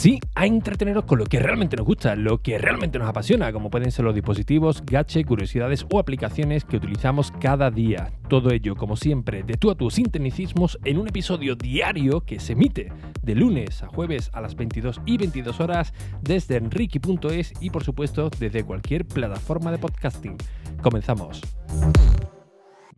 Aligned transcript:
Sí, 0.00 0.18
a 0.34 0.46
entreteneros 0.46 1.04
con 1.04 1.18
lo 1.18 1.26
que 1.26 1.40
realmente 1.40 1.76
nos 1.76 1.84
gusta, 1.84 2.16
lo 2.16 2.40
que 2.40 2.56
realmente 2.56 2.98
nos 2.98 3.06
apasiona, 3.06 3.52
como 3.52 3.68
pueden 3.68 3.92
ser 3.92 4.06
los 4.06 4.14
dispositivos, 4.14 4.82
gache, 4.86 5.26
curiosidades 5.26 5.84
o 5.92 5.98
aplicaciones 5.98 6.64
que 6.64 6.78
utilizamos 6.78 7.30
cada 7.38 7.70
día. 7.70 8.10
Todo 8.26 8.50
ello, 8.50 8.76
como 8.76 8.96
siempre, 8.96 9.42
de 9.42 9.58
tú 9.58 9.70
a 9.70 9.74
tus 9.74 9.96
sin 9.96 10.10
en 10.84 10.98
un 10.98 11.06
episodio 11.06 11.54
diario 11.54 12.22
que 12.22 12.40
se 12.40 12.54
emite 12.54 12.90
de 13.22 13.34
lunes 13.34 13.82
a 13.82 13.88
jueves 13.88 14.30
a 14.32 14.40
las 14.40 14.56
22 14.56 15.02
y 15.04 15.18
22 15.18 15.60
horas 15.60 15.92
desde 16.22 16.56
enrique.es 16.56 17.52
y 17.60 17.68
por 17.68 17.84
supuesto 17.84 18.30
desde 18.38 18.64
cualquier 18.64 19.04
plataforma 19.04 19.70
de 19.70 19.76
podcasting. 19.76 20.38
Comenzamos. 20.80 21.42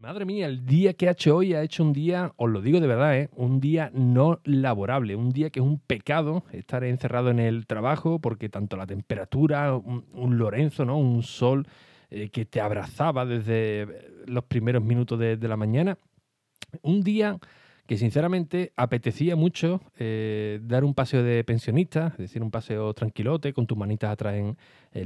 Madre 0.02 0.24
mía, 0.24 0.46
el 0.46 0.66
día 0.66 0.94
que 0.94 1.06
ha 1.06 1.12
hecho 1.12 1.36
hoy 1.36 1.54
ha 1.54 1.62
hecho 1.62 1.84
un 1.84 1.92
día, 1.92 2.32
os 2.34 2.50
lo 2.50 2.60
digo 2.60 2.80
de 2.80 2.88
verdad, 2.88 3.16
¿eh? 3.16 3.30
un 3.36 3.60
día 3.60 3.88
no 3.94 4.40
laborable, 4.42 5.14
un 5.14 5.30
día 5.30 5.50
que 5.50 5.60
es 5.60 5.64
un 5.64 5.78
pecado 5.78 6.42
estar 6.50 6.82
encerrado 6.82 7.30
en 7.30 7.38
el 7.38 7.68
trabajo 7.68 8.18
porque 8.18 8.48
tanto 8.48 8.76
la 8.76 8.84
temperatura, 8.84 9.76
un, 9.76 10.38
Lorenzo, 10.38 10.84
¿no? 10.84 10.98
un 10.98 11.22
sol 11.22 11.68
eh, 12.10 12.30
que 12.30 12.44
te 12.44 12.60
abrazaba 12.60 13.24
desde 13.24 13.86
los 14.26 14.42
primeros 14.42 14.82
minutos 14.82 15.20
de, 15.20 15.36
la 15.36 15.56
mañana, 15.56 15.96
un 16.82 17.04
día 17.04 17.38
que 17.86 17.96
sinceramente 17.96 18.72
apetecía 18.74 19.36
mucho 19.36 19.82
eh, 19.96 20.58
dar 20.64 20.82
un 20.82 20.94
paseo 20.94 21.22
de 21.22 21.44
pensionista, 21.44 22.08
es 22.08 22.18
decir, 22.18 22.42
un 22.42 22.50
paseo 22.50 22.92
tranquilote, 22.92 23.52
con 23.52 23.68
tus 23.68 23.78
manitas 23.78 24.10
atrás 24.10 24.34
en, 24.34 24.56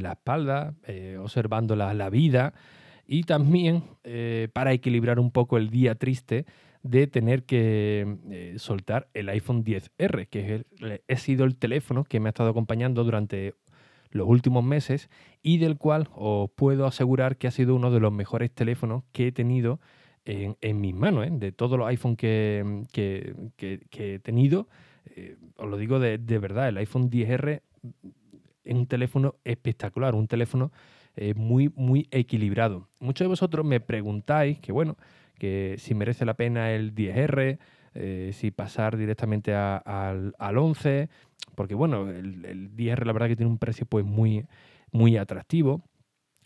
la 0.03 0.13
espalda, 0.13 0.73
observando 1.19 1.77
la, 1.77 1.93
la 1.93 2.09
vida 2.09 2.55
y 3.07 3.23
también 3.23 3.85
eh, 4.05 4.49
para 4.53 4.73
equilibrar 4.73 5.19
un 5.21 5.31
poco 5.31 5.57
el 5.57 5.71
día 5.71 5.95
triste 5.95 6.45
de 6.83 7.07
tener 7.07 7.45
que 7.45 8.17
eh, 8.31 8.55
soltar 8.59 9.09
el 9.15 9.29
iPhone 9.29 9.65
10R, 9.65 10.29
que 10.29 10.65
es 10.79 11.01
ha 11.09 11.17
sido 11.17 11.45
el 11.45 11.57
teléfono 11.57 12.05
que 12.05 12.21
me 12.21 12.29
ha 12.29 12.31
estado 12.31 12.51
acompañando 12.51 13.05
durante 13.05 13.55
los 14.11 14.29
últimos 14.29 14.65
meses 14.65 15.11
y 15.43 15.59
del 15.59 15.77
cual 15.77 16.09
os 16.15 16.51
puedo 16.51 16.87
asegurar 16.87 17.37
que 17.37 17.49
ha 17.49 17.51
sido 17.51 17.75
uno 17.75 17.91
de 17.91 18.01
los 18.01 18.13
mejores 18.13 18.51
teléfonos 18.53 19.03
que 19.13 19.29
he 19.29 19.33
tenido 19.33 19.81
en, 20.25 20.81
mis 20.81 20.95
manos. 20.95 21.27
¿eh? 21.27 21.31
De 21.33 21.53
todos 21.53 21.79
los 21.79 21.89
iPhones 21.89 22.19
que, 22.19 22.85
he 23.59 24.19
tenido, 24.21 24.69
os 25.57 25.69
lo 25.69 25.77
digo 25.77 25.99
de, 25.99 26.19
de 26.19 26.39
verdad, 26.39 26.69
el 26.69 26.79
iPhone 26.79 27.11
10R 27.11 27.63
es 28.65 28.75
un 28.75 28.87
teléfono 28.87 29.37
espectacular, 29.45 30.15
un 30.15 30.27
teléfono 30.29 30.73
eh, 31.17 31.35
muy, 31.35 31.73
muy 31.75 32.09
equilibrado. 32.11 32.89
Muchos 33.01 33.25
de 33.25 33.29
vosotros 33.29 33.65
me 33.65 33.81
preguntáis 33.81 34.59
que, 34.59 34.71
bueno, 34.73 34.97
que 35.39 35.77
si 35.79 35.95
merece 35.95 36.25
la 36.25 36.35
pena 36.35 36.73
el 36.73 36.95
10R, 36.95 37.59
eh, 37.95 38.31
si 38.35 38.51
pasar 38.51 38.97
directamente 38.97 39.55
al, 39.55 40.35
11, 40.39 41.09
porque, 41.55 41.75
bueno, 41.75 42.11
el, 42.11 42.71
10R 42.77 43.07
la 43.07 43.13
verdad 43.13 43.29
que 43.29 43.37
tiene 43.37 43.51
un 43.51 43.59
precio 43.59 43.87
pues 43.87 44.05
muy, 44.05 44.47
muy 44.93 45.17
atractivo. 45.17 45.83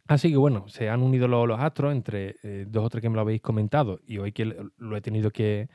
Así 0.07 0.31
que 0.31 0.37
bueno, 0.37 0.69
se 0.69 0.89
han 0.89 1.03
unido 1.03 1.29
los, 1.29 1.47
los 1.47 1.61
astros 1.61 1.93
entre 1.93 2.37
eh, 2.43 2.67
dos 2.69 2.85
o 2.85 2.91
tres 2.91 3.03
que 3.03 3.09
me 3.09 3.15
lo 3.17 3.21
habéis 3.21 3.41
comentado 3.41 4.01
y 4.07 4.19
hoy 4.19 4.33
que 4.33 4.45
lo 4.45 4.97
he 4.97 5.01
tenido 5.01 5.31
que, 5.31 5.69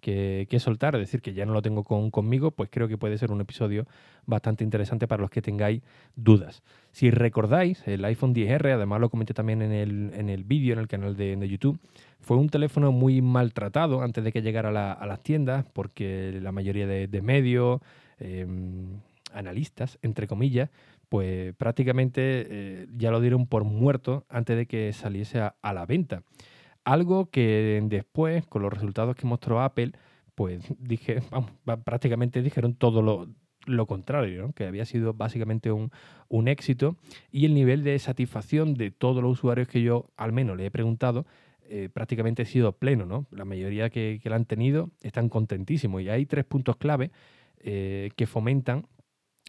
que, 0.00 0.46
soltar, 0.58 0.94
es 0.94 1.00
decir, 1.00 1.22
que 1.22 1.32
ya 1.32 1.46
no 1.46 1.52
lo 1.52 1.62
tengo 1.62 1.84
conmigo, 1.84 2.50
pues 2.50 2.70
creo 2.72 2.88
que 2.88 2.98
puede 2.98 3.18
ser 3.18 3.30
un 3.30 3.40
episodio 3.40 3.86
bastante 4.26 4.64
interesante 4.64 5.06
para 5.06 5.22
los 5.22 5.30
que 5.30 5.42
tengáis 5.42 5.82
dudas. 6.16 6.62
Si 6.92 7.10
recordáis, 7.10 7.86
el 7.86 8.04
iPhone 8.04 8.34
10R, 8.34 8.74
además 8.74 9.00
lo 9.00 9.10
comenté 9.10 9.34
también 9.34 9.62
en 9.62 9.72
el, 9.72 10.12
en 10.14 10.28
el 10.28 10.44
vídeo, 10.44 10.72
en 10.72 10.78
el 10.80 10.88
canal 10.88 11.16
de, 11.16 11.48
YouTube, 11.48 11.78
fue 12.20 12.36
un 12.36 12.48
teléfono 12.48 12.92
muy 12.92 13.22
maltratado 13.22 14.02
antes 14.02 14.24
de 14.24 14.32
que 14.32 14.42
llegara 14.42 14.92
a, 14.92 15.06
las 15.06 15.22
tiendas, 15.22 15.64
porque 15.72 16.38
la 16.42 16.52
mayoría 16.52 16.86
de, 16.86 17.22
medios, 17.22 17.80
em, 18.18 19.00
analistas, 19.32 19.98
entre 20.02 20.26
comillas, 20.26 20.70
pues 21.08 21.54
prácticamente 21.56 22.20
eh, 22.22 22.86
ya 22.96 23.10
lo 23.10 23.20
dieron 23.20 23.46
por 23.46 23.64
muerto 23.64 24.24
antes 24.28 24.56
de 24.56 24.66
que 24.66 24.92
saliese 24.92 25.40
a 25.40 25.72
la 25.72 25.86
venta. 25.86 26.22
Algo 26.84 27.30
que 27.30 27.80
después, 27.84 28.46
con 28.46 28.62
los 28.62 28.72
resultados 28.72 29.16
que 29.16 29.26
mostró 29.26 29.60
Apple, 29.60 29.92
pues 30.34 30.62
dije, 30.78 31.20
prácticamente 31.84 32.42
dijeron 32.42 32.74
todo 32.74 33.02
lo, 33.66 33.86
contrario, 33.86 34.52
que 34.54 34.66
había 34.66 34.84
sido 34.84 35.12
básicamente 35.12 35.70
un, 35.72 35.90
éxito 36.48 36.96
y 37.30 37.44
el 37.44 37.54
nivel 37.54 37.84
de 37.84 37.98
satisfacción 37.98 38.74
de 38.74 38.90
todos 38.90 39.22
los 39.22 39.32
usuarios 39.32 39.68
que 39.68 39.82
yo 39.82 40.10
al 40.16 40.32
menos 40.32 40.56
le 40.56 40.66
he 40.66 40.70
preguntado 40.70 41.26
eh, 41.68 41.88
prácticamente 41.92 42.42
ha 42.42 42.46
sido 42.46 42.72
pleno, 42.72 43.06
¿no? 43.06 43.26
La 43.30 43.44
mayoría 43.44 43.90
que, 43.90 44.18
que 44.20 44.28
la 44.30 44.36
han 44.36 44.44
tenido 44.44 44.90
están 45.02 45.28
contentísimos 45.28 46.02
y 46.02 46.08
hay 46.08 46.26
tres 46.26 46.44
puntos 46.44 46.76
clave 46.76 47.12
eh, 47.62 48.10
que 48.16 48.26
fomentan 48.26 48.86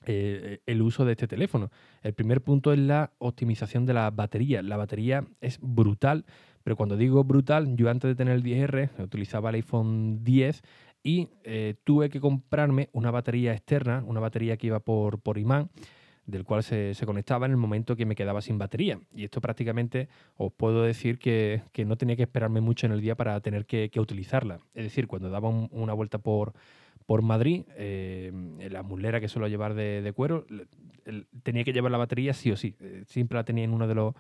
eh, 0.06 0.60
el 0.66 0.82
uso 0.82 1.06
de 1.06 1.12
este 1.12 1.28
teléfono. 1.28 1.72
El 2.02 2.14
primer 2.14 2.42
punto 2.42 2.74
es 2.74 2.80
la 2.80 3.14
optimización 3.20 3.86
de 3.86 3.94
la 3.94 4.10
batería. 4.10 4.62
La 4.64 4.76
batería 4.76 5.26
es 5.40 5.60
brutal 5.62 6.26
pero 6.64 6.76
cuando 6.76 6.98
digo 6.98 7.24
brutal, 7.24 7.76
yo 7.76 7.90
antes 7.90 8.10
de 8.10 8.16
tener 8.16 8.36
el 8.36 8.44
10R 8.44 9.04
utilizaba 9.04 9.50
el 9.50 9.56
iPhone 9.56 10.24
10 10.24 10.62
y 11.04 11.30
eh, 11.44 11.76
tuve 11.84 12.10
que 12.10 12.20
comprarme 12.20 12.90
una 12.94 13.12
batería 13.12 13.54
externa, 13.54 14.04
una 14.06 14.20
batería 14.20 14.58
que 14.58 14.68
iba 14.68 14.80
por, 14.80 15.38
imán, 15.38 15.70
del 16.26 16.44
cual 16.44 16.64
se, 16.64 16.96
conectaba 17.06 17.46
en 17.48 17.52
el 17.52 17.58
momento 17.58 17.96
que 17.96 18.06
me 18.06 18.16
quedaba 18.16 18.42
sin 18.42 18.58
batería. 18.58 19.00
Y 19.14 19.24
esto 19.24 19.42
prácticamente 19.42 20.10
os 20.38 20.52
puedo 20.54 20.84
decir 20.84 21.18
que, 21.18 21.64
no 21.86 21.98
tenía 21.98 22.16
que 22.16 22.24
esperarme 22.24 22.62
mucho 22.62 22.86
en 22.86 22.94
el 22.94 23.02
día 23.02 23.16
para 23.16 23.40
tener 23.42 23.66
que, 23.66 23.90
utilizarla. 23.98 24.60
Es 24.74 24.84
decir, 24.84 25.08
cuando 25.08 25.30
daba 25.30 25.50
una 25.50 25.94
vuelta 25.94 26.20
por, 26.20 26.54
Madrid, 27.24 27.64
eh, 27.76 28.32
la 28.72 28.84
mulera 28.84 29.20
que 29.20 29.28
suelo 29.28 29.50
llevar 29.50 29.74
de, 29.74 30.14
cuero, 30.16 30.46
tenía 31.44 31.66
que 31.66 31.74
llevar 31.74 31.92
la 31.92 31.98
batería 31.98 32.34
sí 32.34 32.52
o 32.52 32.56
sí. 32.56 32.76
Eh, 32.80 33.04
siempre 33.06 33.38
la 33.38 33.44
tenía 33.44 33.66
en 33.66 33.74
uno 33.74 33.88
de 33.88 33.96
los 33.96 34.16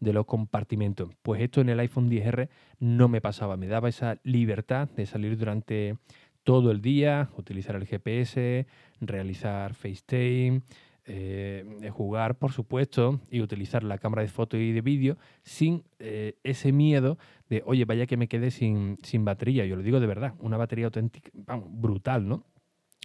de 0.00 0.12
los 0.12 0.26
compartimentos. 0.26 1.10
Pues 1.22 1.40
esto 1.42 1.60
en 1.60 1.68
el 1.68 1.80
iPhone 1.80 2.10
10R 2.10 2.48
no 2.80 3.08
me 3.08 3.20
pasaba, 3.20 3.56
me 3.56 3.66
daba 3.66 3.88
esa 3.88 4.18
libertad 4.22 4.88
de 4.90 5.06
salir 5.06 5.36
durante 5.38 5.96
todo 6.44 6.70
el 6.70 6.80
día, 6.80 7.30
utilizar 7.36 7.74
el 7.76 7.86
GPS, 7.86 8.66
realizar 9.00 9.74
FaceTime, 9.74 10.62
eh, 11.08 11.90
jugar, 11.92 12.36
por 12.36 12.52
supuesto, 12.52 13.20
y 13.30 13.40
utilizar 13.40 13.84
la 13.84 13.98
cámara 13.98 14.22
de 14.22 14.28
foto 14.28 14.56
y 14.56 14.72
de 14.72 14.80
vídeo 14.80 15.16
sin 15.42 15.84
eh, 15.98 16.34
ese 16.42 16.72
miedo 16.72 17.16
de, 17.48 17.62
oye, 17.64 17.84
vaya 17.84 18.06
que 18.06 18.16
me 18.16 18.28
quede 18.28 18.50
sin, 18.50 18.98
sin 19.02 19.24
batería. 19.24 19.64
Yo 19.66 19.76
lo 19.76 19.82
digo 19.82 20.00
de 20.00 20.06
verdad, 20.06 20.34
una 20.40 20.56
batería 20.56 20.86
auténtica, 20.86 21.30
brutal, 21.68 22.28
¿no? 22.28 22.44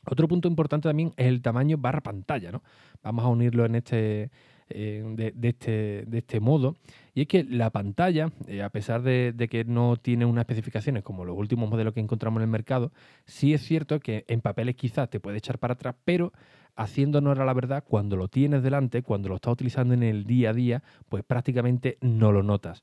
Otro 0.05 0.27
punto 0.27 0.47
importante 0.47 0.89
también 0.89 1.13
es 1.15 1.27
el 1.27 1.43
tamaño 1.43 1.77
barra 1.77 2.01
pantalla, 2.01 2.51
¿no? 2.51 2.63
Vamos 3.03 3.23
a 3.23 3.27
unirlo 3.27 3.65
en 3.65 3.75
este, 3.75 4.31
eh, 4.73 5.33
de, 5.35 5.47
este, 5.47 6.03
de 6.07 6.17
este 6.17 6.39
modo. 6.39 6.75
Y 7.13 7.21
es 7.21 7.27
que 7.27 7.43
la 7.43 7.69
pantalla, 7.69 8.31
eh, 8.47 8.61
a 8.61 8.69
pesar 8.69 9.01
de, 9.01 9.35
que 9.49 9.65
no 9.65 9.97
tiene 9.97 10.25
unas 10.25 10.43
especificaciones 10.43 11.03
como 11.03 11.25
los 11.25 11.37
últimos 11.37 11.69
modelos 11.69 11.93
que 11.93 11.99
encontramos 11.99 12.39
en 12.39 12.43
el 12.43 12.49
mercado, 12.49 12.91
sí 13.25 13.53
es 13.53 13.61
cierto 13.61 13.99
que 13.99 14.23
en 14.27 14.41
papeles 14.41 14.75
quizás 14.75 15.09
te 15.09 15.19
puede 15.19 15.37
echar 15.37 15.59
para 15.59 15.73
atrás, 15.73 15.95
pero 16.05 16.31
haciendo 16.75 17.17
honor 17.17 17.41
a 17.41 17.45
la 17.45 17.53
verdad, 17.53 17.83
cuando 17.85 18.15
lo 18.15 18.29
tienes 18.29 18.63
delante, 18.63 19.03
cuando 19.03 19.29
lo 19.29 19.35
estás 19.35 19.53
utilizando 19.53 19.93
en 19.93 20.03
el 20.03 20.23
día 20.23 20.51
a 20.51 20.53
día, 20.53 20.83
pues 21.09 21.23
prácticamente 21.23 21.97
no 22.01 22.31
lo 22.31 22.43
notas. 22.43 22.81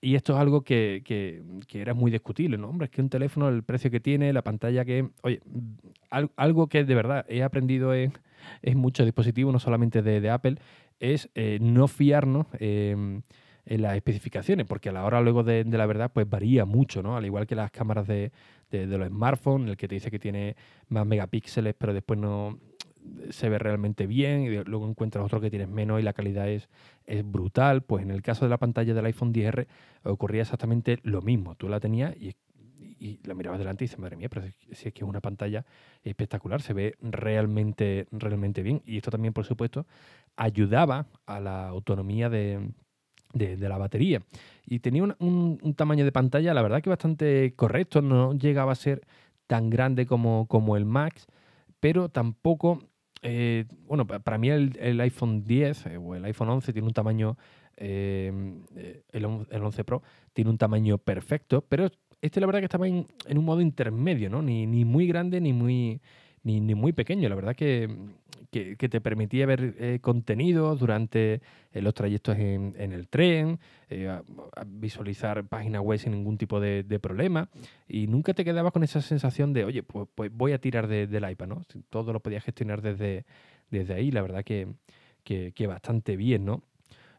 Y 0.00 0.16
esto 0.16 0.34
es 0.34 0.38
algo 0.38 0.62
que, 0.62 1.02
era 1.72 1.94
muy 1.94 2.10
discutible, 2.10 2.58
¿no? 2.58 2.68
Hombre, 2.68 2.86
es 2.86 2.90
que 2.90 3.00
un 3.00 3.08
teléfono, 3.08 3.48
el 3.48 3.62
precio 3.62 3.90
que 3.90 4.00
tiene, 4.00 4.32
la 4.34 4.42
pantalla 4.42 4.84
que... 4.84 5.08
Oye, 5.22 5.40
algo 6.36 6.66
que 6.68 6.84
de 6.84 6.94
verdad 6.94 7.24
he 7.26 7.42
aprendido 7.42 7.94
en, 7.94 8.12
muchos 8.74 9.06
dispositivos, 9.06 9.52
no 9.52 9.58
solamente 9.58 10.02
de 10.02 10.30
Apple, 10.30 10.56
es 11.00 11.30
eh, 11.34 11.58
no 11.60 11.88
fiarnos 11.88 12.46
em, 12.58 13.22
en 13.66 13.82
las 13.82 13.96
especificaciones, 13.96 14.66
porque 14.66 14.88
a 14.88 14.92
la 14.92 15.04
hora 15.04 15.20
luego 15.20 15.42
de, 15.42 15.64
la 15.64 15.86
verdad 15.86 16.10
pues 16.12 16.28
varía 16.28 16.64
mucho, 16.64 17.02
¿no? 17.02 17.16
Al 17.16 17.24
igual 17.24 17.46
que 17.46 17.54
las 17.54 17.70
cámaras 17.70 18.06
de, 18.06 18.30
los 18.70 19.08
smartphones, 19.08 19.70
el 19.70 19.76
que 19.76 19.88
te 19.88 19.94
dice 19.94 20.10
que 20.10 20.18
tiene 20.18 20.56
más 20.88 21.06
megapíxeles, 21.06 21.74
pero 21.78 21.94
después 21.94 22.18
no 22.18 22.58
se 23.30 23.48
ve 23.48 23.58
realmente 23.58 24.06
bien 24.06 24.42
y 24.42 24.64
luego 24.64 24.88
encuentras 24.88 25.24
otro 25.24 25.40
que 25.40 25.50
tienes 25.50 25.68
menos 25.68 26.00
y 26.00 26.02
la 26.02 26.12
calidad 26.12 26.48
es, 26.48 26.68
es 27.06 27.24
brutal. 27.24 27.82
Pues 27.82 28.02
en 28.02 28.10
el 28.10 28.22
caso 28.22 28.44
de 28.44 28.48
la 28.48 28.58
pantalla 28.58 28.94
del 28.94 29.04
iPhone 29.06 29.32
10R 29.32 29.66
ocurría 30.04 30.42
exactamente 30.42 30.98
lo 31.02 31.22
mismo. 31.22 31.54
Tú 31.54 31.68
la 31.68 31.80
tenías 31.80 32.16
y 32.16 32.34
y 32.98 33.20
la 33.24 33.34
mirabas 33.34 33.58
delante 33.58 33.84
y 33.84 33.86
dices, 33.86 33.98
madre 33.98 34.16
mía, 34.16 34.28
pero 34.28 34.46
si 34.72 34.88
es 34.88 34.94
que 34.94 35.04
es 35.04 35.08
una 35.08 35.20
pantalla 35.20 35.64
espectacular, 36.02 36.62
se 36.62 36.72
ve 36.72 36.94
realmente, 37.00 38.06
realmente 38.12 38.62
bien. 38.62 38.82
Y 38.84 38.96
esto 38.96 39.10
también, 39.10 39.32
por 39.32 39.44
supuesto, 39.44 39.86
ayudaba 40.36 41.06
a 41.26 41.40
la 41.40 41.68
autonomía 41.68 42.28
de, 42.28 42.70
la 43.32 43.78
batería. 43.78 44.22
Y 44.66 44.80
tenía 44.80 45.02
un, 45.02 45.74
tamaño 45.76 46.04
de 46.04 46.12
pantalla, 46.12 46.54
la 46.54 46.62
verdad 46.62 46.82
que 46.82 46.90
bastante 46.90 47.54
correcto, 47.56 48.02
no 48.02 48.32
llegaba 48.34 48.72
a 48.72 48.76
ser 48.76 49.02
tan 49.46 49.70
grande 49.70 50.06
como, 50.06 50.46
como 50.46 50.76
el 50.76 50.84
Max, 50.84 51.26
pero 51.80 52.08
tampoco, 52.08 52.82
eh, 53.22 53.66
bueno, 53.86 54.06
para 54.06 54.38
mí 54.38 54.50
el, 54.50 55.00
iPhone 55.00 55.44
10 55.44 55.86
eh, 55.86 55.96
o 55.98 56.14
el 56.14 56.24
iPhone 56.24 56.48
11 56.48 56.72
tiene 56.72 56.88
un 56.88 56.94
tamaño 56.94 57.36
el, 57.76 58.62
el 59.12 59.24
11 59.64 59.84
Pro 59.84 60.02
tiene 60.32 60.50
un 60.50 60.58
tamaño 60.58 60.98
perfecto, 60.98 61.64
pero 61.68 61.90
este 62.24 62.40
la 62.40 62.46
verdad 62.46 62.60
que 62.60 62.66
estaba 62.66 62.88
en, 62.88 63.06
un 63.28 63.44
modo 63.44 63.60
intermedio, 63.60 64.30
¿no? 64.30 64.40
Ni, 64.40 64.66
ni 64.66 64.86
muy 64.86 65.06
grande 65.06 65.42
ni 65.42 65.52
muy, 65.52 66.00
ni, 66.42 66.74
muy 66.74 66.92
pequeño. 66.92 67.28
La 67.28 67.34
verdad 67.34 67.54
que, 67.54 67.88
que, 68.50 68.88
te 68.88 69.00
permitía 69.02 69.44
ver 69.44 69.74
eh, 69.78 69.98
contenido 70.00 70.74
durante 70.74 71.42
eh, 71.72 71.82
los 71.82 71.92
trayectos 71.92 72.38
en, 72.38 72.74
el 72.78 73.08
tren, 73.08 73.58
eh, 73.90 74.20
visualizar 74.66 75.44
páginas 75.44 75.82
web 75.82 75.98
sin 75.98 76.12
ningún 76.12 76.38
tipo 76.38 76.60
de, 76.60 76.82
problema 76.98 77.50
y 77.86 78.06
nunca 78.06 78.32
te 78.32 78.42
quedabas 78.42 78.72
con 78.72 78.84
esa 78.84 79.02
sensación 79.02 79.52
de, 79.52 79.66
oye, 79.66 79.82
pues, 79.82 80.08
pues 80.14 80.30
voy 80.32 80.52
a 80.52 80.58
tirar 80.58 80.86
del 80.86 81.30
iPad, 81.30 81.46
¿no? 81.46 81.62
Todo 81.90 82.14
lo 82.14 82.20
podías 82.20 82.42
gestionar 82.42 82.80
desde, 82.80 83.26
desde 83.70 83.92
ahí. 83.92 84.10
La 84.10 84.22
verdad 84.22 84.44
que, 84.44 84.68
que 85.24 85.66
bastante 85.66 86.16
bien, 86.16 86.46
¿no? 86.46 86.62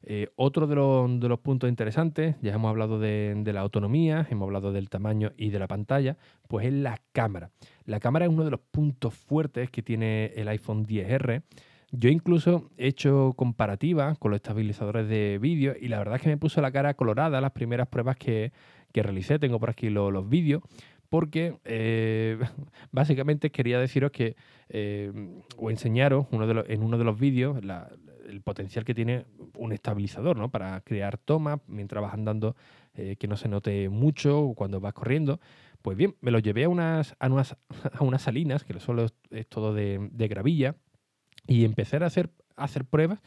Eh, 0.07 0.29
otro 0.35 0.67
de 0.67 0.75
los, 0.75 1.39
puntos 1.39 1.67
interesantes, 1.67 2.35
ya 2.41 2.53
hemos 2.53 2.69
hablado 2.69 2.99
de, 2.99 3.41
la 3.51 3.61
autonomía, 3.61 4.27
hemos 4.29 4.45
hablado 4.45 4.71
del 4.71 4.87
tamaño 4.87 5.31
y 5.35 5.49
de 5.49 5.57
la 5.57 5.67
pantalla, 5.67 6.17
pues 6.47 6.67
es 6.67 6.73
la 6.73 7.01
cámara. 7.11 7.49
La 7.85 7.99
cámara 7.99 8.25
es 8.25 8.31
uno 8.31 8.45
de 8.45 8.51
los 8.51 8.59
puntos 8.59 9.15
fuertes 9.15 9.71
que 9.71 9.81
tiene 9.81 10.27
el 10.35 10.47
iPhone 10.47 10.85
10R. 10.85 11.41
Yo 11.91 12.09
incluso 12.09 12.69
he 12.77 12.87
hecho 12.87 13.33
comparativas 13.35 14.17
con 14.19 14.29
los 14.29 14.37
estabilizadores 14.37 15.07
de 15.07 15.39
vídeo 15.41 15.73
y 15.79 15.87
la 15.87 15.97
verdad 15.97 16.17
es 16.17 16.21
que 16.21 16.29
me 16.29 16.37
puso 16.37 16.61
la 16.61 16.71
cara 16.71 16.93
colorada 16.93 17.41
las 17.41 17.51
primeras 17.51 17.87
pruebas 17.87 18.15
que, 18.17 18.51
realicé. 18.93 19.39
Tengo 19.39 19.59
por 19.59 19.71
aquí 19.71 19.89
los 19.89 20.29
vídeos 20.29 20.61
porque 21.09 21.57
eh, 21.65 22.37
básicamente 22.91 23.49
quería 23.49 23.79
deciros 23.79 24.11
que, 24.11 24.35
eh, 24.69 25.11
o 25.57 25.71
enseñaros 25.71 26.27
en 26.31 26.83
uno 26.83 26.97
de 26.97 27.03
los 27.03 27.19
vídeos, 27.19 27.57
el 28.29 28.41
potencial 28.41 28.85
que 28.85 28.93
tiene 28.93 29.25
un 29.57 29.71
estabilizador, 29.71 30.37
¿no? 30.37 30.49
Para 30.49 30.81
crear 30.81 31.17
tomas 31.17 31.59
mientras 31.67 32.01
vas 32.01 32.13
andando, 32.13 32.55
eh, 32.93 33.15
que 33.17 33.27
no 33.27 33.37
se 33.37 33.47
note 33.47 33.89
mucho 33.89 34.53
cuando 34.55 34.79
vas 34.79 34.93
corriendo. 34.93 35.39
Pues 35.81 35.97
bien, 35.97 36.15
me 36.21 36.31
lo 36.31 36.39
llevé 36.39 36.63
a 36.63 36.69
unas, 36.69 37.15
a 37.19 37.27
unas, 37.27 37.57
a 37.93 38.03
unas 38.03 38.21
salinas, 38.21 38.63
que 38.63 38.79
solo 38.79 39.05
es, 39.29 39.47
todo 39.47 39.73
de, 39.73 40.27
gravilla, 40.29 40.75
y 41.47 41.65
empecé 41.65 41.97
a 41.97 42.05
hacer, 42.05 42.31
a 42.55 42.63
hacer 42.63 42.85
pruebas. 42.85 43.21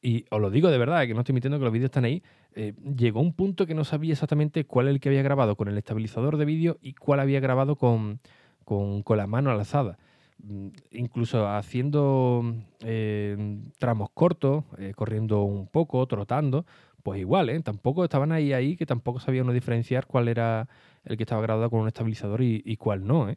Y 0.00 0.26
os 0.30 0.40
lo 0.40 0.50
digo 0.50 0.70
de 0.70 0.78
verdad, 0.78 1.06
que 1.06 1.14
no 1.14 1.20
estoy 1.20 1.32
mintiendo 1.32 1.58
que 1.58 1.64
los 1.64 1.72
vídeos 1.72 1.88
están 1.88 2.04
ahí. 2.04 2.22
Eh, 2.54 2.74
llegó 2.96 3.20
un 3.20 3.32
punto 3.32 3.66
que 3.66 3.74
no 3.74 3.84
sabía 3.84 4.12
exactamente 4.12 4.64
cuál 4.64 4.86
el 4.88 5.00
que 5.00 5.08
había 5.08 5.22
grabado 5.22 5.56
con 5.56 5.68
el 5.68 5.76
estabilizador 5.76 6.36
de 6.36 6.44
vídeo 6.44 6.78
y 6.80 6.94
cuál 6.94 7.18
había 7.18 7.40
grabado 7.40 7.74
con, 7.76 8.20
con, 8.64 9.02
con 9.02 9.16
la 9.16 9.26
mano 9.26 9.50
alzada. 9.50 9.98
Mm, 10.42 10.68
incluso 10.92 11.48
haciendo 11.48 12.42
eh, 12.80 13.36
tramos 13.78 14.10
cortos, 14.14 14.64
eh, 14.78 14.92
corriendo 14.94 15.42
un 15.42 15.66
poco, 15.66 16.06
trotando, 16.06 16.64
pues 17.02 17.20
igual, 17.20 17.48
¿eh? 17.50 17.60
Tampoco 17.60 18.04
estaban 18.04 18.32
ahí 18.32 18.52
ahí 18.52 18.76
que 18.76 18.86
tampoco 18.86 19.18
sabía 19.20 19.42
uno 19.42 19.52
diferenciar 19.52 20.06
cuál 20.06 20.28
era 20.28 20.68
el 21.04 21.16
que 21.16 21.24
estaba 21.24 21.42
grabado 21.42 21.70
con 21.70 21.80
un 21.80 21.88
estabilizador 21.88 22.42
y, 22.42 22.76
cuál 22.76 23.06
no, 23.06 23.28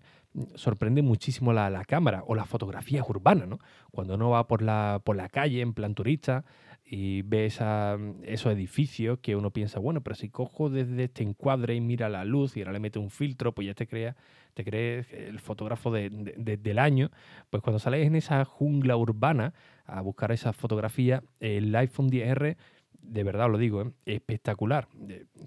Sorprende 0.56 1.02
muchísimo 1.02 1.54
la, 1.54 1.84
cámara 1.86 2.24
o 2.28 2.36
la 2.36 2.46
fotografía 2.46 3.04
urbana, 3.04 3.46
¿no? 3.46 3.60
Cuando 3.92 4.16
uno 4.16 4.30
va 4.30 4.48
por 4.48 4.62
la, 4.62 5.02
por 5.04 5.16
la 5.16 5.30
calle 5.30 5.62
en 5.62 5.74
plan 5.74 5.96
turista 5.96 6.46
y 6.94 7.22
ve 7.22 7.46
esa, 7.46 7.98
esos 8.24 8.52
edificios 8.52 9.20
que 9.20 9.38
uno 9.38 9.52
piensa, 9.52 9.80
bueno, 9.80 10.02
pero 10.02 10.18
si 10.18 10.28
cojo 10.28 10.70
desde 10.70 11.06
este 11.06 11.24
encuadre 11.24 11.74
y 11.74 11.80
mira 11.80 12.10
la 12.10 12.26
luz 12.26 12.58
y 12.58 12.60
ahora 12.60 12.74
le 12.74 12.80
mete 12.82 13.00
un 13.00 13.10
filtro, 13.10 13.54
pues 13.54 13.66
ya 13.66 13.74
te 13.74 13.88
crea 13.88 14.18
te 14.54 14.66
crees 14.66 15.08
el 15.14 15.40
fotógrafo 15.40 15.92
del 15.92 16.80
año, 16.80 17.10
pues 17.50 17.64
cuando 17.64 17.80
sales 17.80 18.06
en 18.06 18.18
esa 18.18 18.44
jungla 18.44 18.98
urbana 18.98 19.54
a 19.86 20.02
buscar 20.02 20.34
esa 20.34 20.52
fotografía, 20.52 21.24
el 21.40 21.74
iPhone 21.74 22.10
10R 22.10 22.58
de 23.02 23.24
verdad 23.24 23.50
lo 23.50 23.58
digo, 23.58 23.82
¿eh? 23.82 23.92
espectacular. 24.06 24.90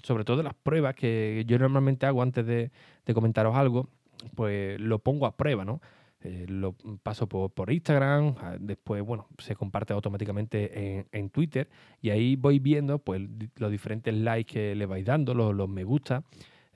Sobre 0.03 0.25
todo 0.25 0.43
las 0.43 0.55
pruebas 0.55 0.95
que 0.95 1.45
yo 1.47 1.59
normalmente 1.59 2.07
hago 2.07 2.23
antes 2.23 2.47
de, 2.47 2.71
comentaros 3.13 3.55
algo, 3.55 3.91
pues 4.35 4.81
lo 4.81 4.99
pongo 4.99 5.27
a 5.27 5.37
prueba, 5.37 5.67
¿no? 5.67 5.83
Eh, 6.25 6.47
lo 6.49 6.75
paso 7.03 7.29
por, 7.29 7.71
Instagram, 7.71 8.35
después, 8.59 9.03
bueno, 9.03 9.29
se 9.39 9.55
comparte 9.55 9.93
automáticamente 9.93 11.07
en, 11.13 11.29
Twitter 11.29 11.69
y 12.01 12.09
ahí 12.09 12.35
voy 12.35 12.61
viendo 12.61 12.99
pues 12.99 13.21
los 13.57 13.71
diferentes 13.71 14.15
likes 14.15 14.55
que 14.55 14.75
le 14.75 14.87
vais 14.87 15.05
dando, 15.05 15.35
los, 15.35 15.69
me 15.69 15.85
gusta 15.85 16.25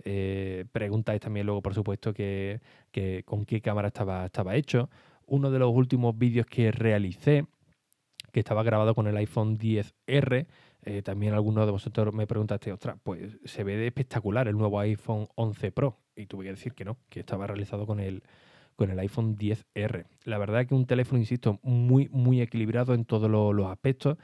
eh, 0.04 0.64
preguntáis 0.70 1.20
también 1.20 1.46
luego, 1.46 1.62
por 1.62 1.74
supuesto, 1.74 2.12
que, 2.12 2.60
con 3.24 3.44
qué 3.44 3.60
cámara 3.60 3.88
estaba, 3.88 4.26
estaba 4.26 4.54
hecho. 4.54 4.90
Uno 5.26 5.50
de 5.50 5.58
los 5.58 5.74
últimos 5.74 6.16
vídeos 6.16 6.46
que 6.46 6.70
realicé, 6.70 7.46
que 8.32 8.40
estaba 8.40 8.62
grabado 8.62 8.94
con 8.94 9.06
el 9.06 9.16
iPhone 9.16 9.58
10R, 9.58 10.46
eh, 10.82 11.02
también 11.02 11.34
algunos 11.34 11.66
de 11.66 11.72
vosotros 11.72 12.14
me 12.14 12.26
preguntaste, 12.26 12.72
ostras, 12.72 12.96
pues 13.02 13.38
se 13.44 13.64
ve 13.64 13.86
espectacular 13.86 14.46
el 14.48 14.56
nuevo 14.56 14.78
iPhone 14.80 15.26
11 15.34 15.72
Pro. 15.72 15.98
Y 16.14 16.26
tuve 16.26 16.44
que 16.44 16.50
decir 16.50 16.74
que 16.74 16.84
no, 16.84 16.98
que 17.08 17.20
estaba 17.20 17.46
realizado 17.46 17.86
con 17.86 18.00
el, 18.00 18.22
con 18.78 18.92
el 18.92 18.98
iPhone 19.00 19.36
10R. 19.36 20.06
La 20.22 20.38
verdad 20.38 20.64
que 20.64 20.72
un 20.72 20.86
teléfono, 20.86 21.18
insisto, 21.18 21.58
muy, 21.64 22.08
muy 22.12 22.40
equilibrado 22.40 22.94
en 22.94 23.04
todos 23.04 23.28
los, 23.28 23.66
aspectos. 23.66 24.18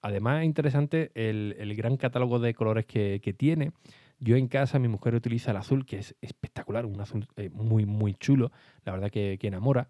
Además, 0.00 0.40
es 0.40 0.46
interesante 0.46 1.12
el, 1.14 1.74
gran 1.76 1.98
catálogo 1.98 2.38
de 2.38 2.54
colores 2.54 2.86
que, 2.86 3.20
que 3.22 3.34
tiene. 3.34 3.72
Yo 4.18 4.36
en 4.36 4.48
casa, 4.48 4.78
mi 4.78 4.88
mujer 4.88 5.14
utiliza 5.14 5.50
el 5.50 5.58
azul, 5.58 5.84
que 5.84 5.98
es 5.98 6.16
espectacular, 6.22 6.86
un 6.86 6.98
azul 6.98 7.26
eh, 7.36 7.50
muy, 7.50 7.84
muy 7.84 8.14
chulo, 8.14 8.50
la 8.86 8.92
verdad 8.92 9.10
que, 9.10 9.38
enamora. 9.42 9.88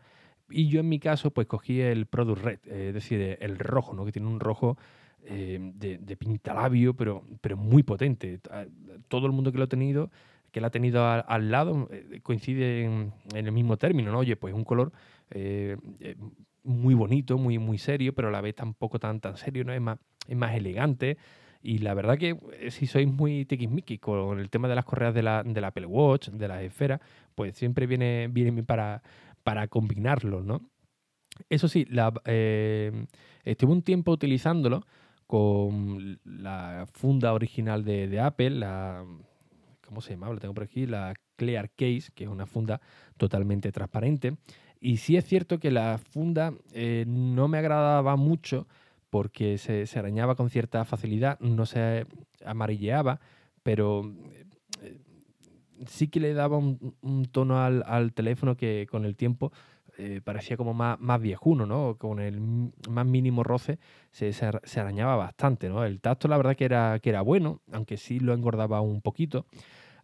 Y 0.51 0.67
yo 0.67 0.81
en 0.81 0.89
mi 0.89 0.99
caso, 0.99 1.31
pues 1.31 1.47
cogí 1.47 1.81
el 1.81 2.07
Product 2.07 2.43
Red, 2.43 2.59
eh, 2.67 2.89
es 2.89 2.95
decir, 2.95 3.39
el 3.41 3.57
rojo, 3.57 3.95
¿no? 3.95 4.05
que 4.05 4.11
tiene 4.11 4.27
un 4.27 4.41
rojo 4.41 4.77
eh, 5.27 5.61
de, 5.77 5.99
de 5.99 6.17
pintalabio, 6.17 6.95
pero, 6.95 7.23
pero 7.41 7.57
muy 7.57 7.85
potente. 7.85 8.41
Todo 9.07 9.27
el 9.27 9.33
mundo 9.33 9.53
que 9.53 9.59
lo 9.59 9.65
ha 9.65 9.69
tenido, 9.69 10.11
que 10.61 10.67
ha 10.67 10.71
tenido 10.71 11.07
al, 11.07 11.51
lado, 11.51 11.89
coincide 12.23 12.85
en, 12.85 13.13
el 13.35 13.53
mismo 13.53 13.77
término, 13.77 14.13
¿no? 14.13 14.19
Oye, 14.19 14.37
pues 14.37 14.55
un 14.55 14.65
color 14.65 14.93
muy 16.65 16.95
bonito, 16.95 17.39
muy, 17.39 17.59
muy 17.59 17.79
serio, 17.79 18.15
pero 18.15 18.29
a 18.29 18.31
la 18.31 18.41
vez 18.41 18.55
tampoco 18.55 18.99
tan, 18.99 19.21
tan 19.21 19.37
serio, 19.37 19.65
¿no? 19.65 19.73
Es 19.73 19.81
más, 19.81 19.99
es 20.27 20.37
más 20.37 20.55
elegante. 20.55 21.17
Y 21.63 21.79
la 21.79 21.95
verdad 21.95 22.19
que 22.19 22.39
eh, 22.61 22.71
si 22.71 22.87
sois 22.87 23.09
muy 23.09 23.45
tiquismiquis 23.45 23.99
con 23.99 24.39
el 24.39 24.51
tema 24.51 24.69
de 24.69 24.77
las 24.77 24.85
correas 24.85 25.15
de 25.15 25.23
la, 25.23 25.43
del 25.43 25.65
Apple 25.65 25.87
Watch, 25.87 26.29
de 26.29 26.49
las 26.49 26.63
esferas, 26.63 27.01
pues 27.35 27.57
siempre 27.57 27.87
viene, 27.87 28.29
viene 28.29 28.63
para, 28.63 29.03
para 29.43 29.67
combinarlo, 29.69 30.43
¿no? 30.43 30.71
Eso 31.49 31.69
sí, 31.69 31.87
la, 31.89 32.13
eh, 32.27 33.07
estuve 33.45 33.73
un 33.73 33.83
tiempo 33.83 34.13
utilizándolo 34.13 34.85
con 35.27 36.19
la 36.25 36.87
funda 36.93 37.33
original 37.33 37.85
de, 37.85 38.21
Apple, 38.21 38.51
la, 38.51 39.05
¿cómo 39.89 40.03
se 40.03 40.11
llama? 40.11 40.29
Lo 40.29 40.39
tengo 40.39 40.53
por 40.53 40.65
aquí, 40.65 40.87
la 40.87 41.15
Clear 41.37 41.71
Case, 41.71 42.11
que 42.15 42.25
es 42.25 42.31
una 42.31 42.45
funda 42.45 42.81
totalmente 43.17 43.73
transparente. 43.73 44.37
Y 44.81 44.99
sí 44.99 45.17
es 45.17 45.25
cierto 45.25 45.59
que 45.59 45.71
la 45.71 45.99
funda 45.99 46.53
eh, 46.73 47.05
no 47.09 47.49
me 47.49 47.57
agradaba 47.57 48.17
mucho 48.17 48.69
porque 49.09 49.57
se, 49.57 49.87
arañaba 49.99 50.35
con 50.35 50.51
cierta 50.51 50.85
facilidad, 50.85 51.41
no 51.41 51.65
se 51.65 52.05
amarilleaba, 52.45 53.19
pero 53.63 54.13
eh, 54.83 55.01
sí 55.87 56.09
que 56.09 56.21
le 56.21 56.35
daba 56.35 56.59
un, 56.59 57.29
tono 57.33 57.59
al, 57.59 58.13
teléfono 58.13 58.57
que 58.57 58.87
con 58.91 59.07
el 59.07 59.17
tiempo 59.17 59.53
eh, 59.97 60.21
parecía 60.23 60.59
como 60.59 60.75
más, 60.75 61.01
más 61.01 61.21
viejuno, 61.21 61.65
¿no? 61.65 61.97
Con 61.97 62.21
el 62.21 62.41
más 62.89 63.07
mínimo 63.07 63.43
roce 63.43 63.79
se, 64.11 64.35
se, 64.35 64.81
arañaba 64.81 65.17
bastante, 65.17 65.71
¿no? 65.71 65.83
El 65.83 66.01
tacto 66.01 66.29
la 66.29 66.37
verdad 66.37 66.55
que 66.55 66.67
era, 66.67 66.99
que 67.01 67.09
era 67.09 67.23
bueno, 67.23 67.63
aunque 67.73 67.97
sí 67.97 68.21
lo 68.21 68.35
engordaba 68.35 68.83
un 68.83 69.01
poquito. 69.01 69.47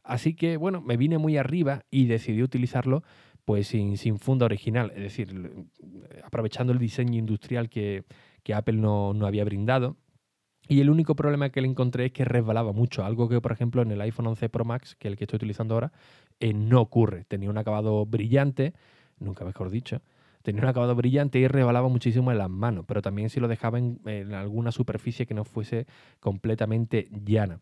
Así 0.05 0.35
que, 0.35 0.57
bueno, 0.57 0.81
me 0.81 0.97
vine 0.97 1.19
muy 1.19 1.37
arriba 1.37 1.85
y 1.91 2.07
decidí 2.07 2.43
utilizarlo 2.43 3.03
pues 3.45 3.67
sin, 3.69 3.99
sin 3.99 4.19
funda 4.19 4.47
original, 4.47 4.93
es 4.95 5.03
decir, 5.03 5.67
aprovechando 6.23 6.73
el 6.73 6.79
diseño 6.79 7.19
industrial 7.19 7.69
que, 7.69 8.05
que 8.45 8.55
Apple 8.55 8.77
no, 8.77 9.15
había 9.27 9.45
brindado. 9.45 9.97
Y 10.67 10.81
el 10.81 10.89
único 10.89 11.15
problema 11.15 11.51
que 11.51 11.61
le 11.61 11.69
encontré 11.69 12.07
es 12.07 12.13
que 12.13 12.25
resbalaba 12.25 12.73
mucho, 12.73 13.05
algo 13.05 13.29
que 13.29 13.41
por 13.41 13.53
ejemplo 13.53 13.83
en 13.83 13.91
el 13.91 14.01
iPhone 14.01 14.29
11 14.29 14.49
Pro 14.49 14.65
Max, 14.65 14.95
que 14.95 15.09
es 15.09 15.13
el 15.13 15.19
que 15.19 15.25
estoy 15.25 15.37
utilizando 15.37 15.75
ahora, 15.75 15.93
eh, 16.41 16.55
no 16.55 16.81
ocurre. 16.81 17.25
Tenía 17.25 17.51
un 17.51 17.59
acabado 17.59 18.07
brillante, 18.07 18.73
nunca 19.19 19.45
mejor 19.45 19.69
dicho, 19.69 20.01
tenía 20.43 20.63
un 20.63 20.69
acabado 20.69 20.95
brillante 20.95 21.39
y 21.39 21.49
resbalaba 21.49 21.89
muchísimo 21.89 22.31
en 22.31 22.39
las 22.39 22.49
manos, 22.49 22.85
pero 22.87 23.03
también 23.03 23.29
si 23.29 23.41
lo 23.41 23.49
dejaba 23.49 23.79
en, 23.79 24.35
alguna 24.35 24.73
superficie 24.73 25.27
que 25.27 25.35
no 25.35 25.45
fuese 25.45 25.87
completamente 26.21 27.09
llana. 27.11 27.61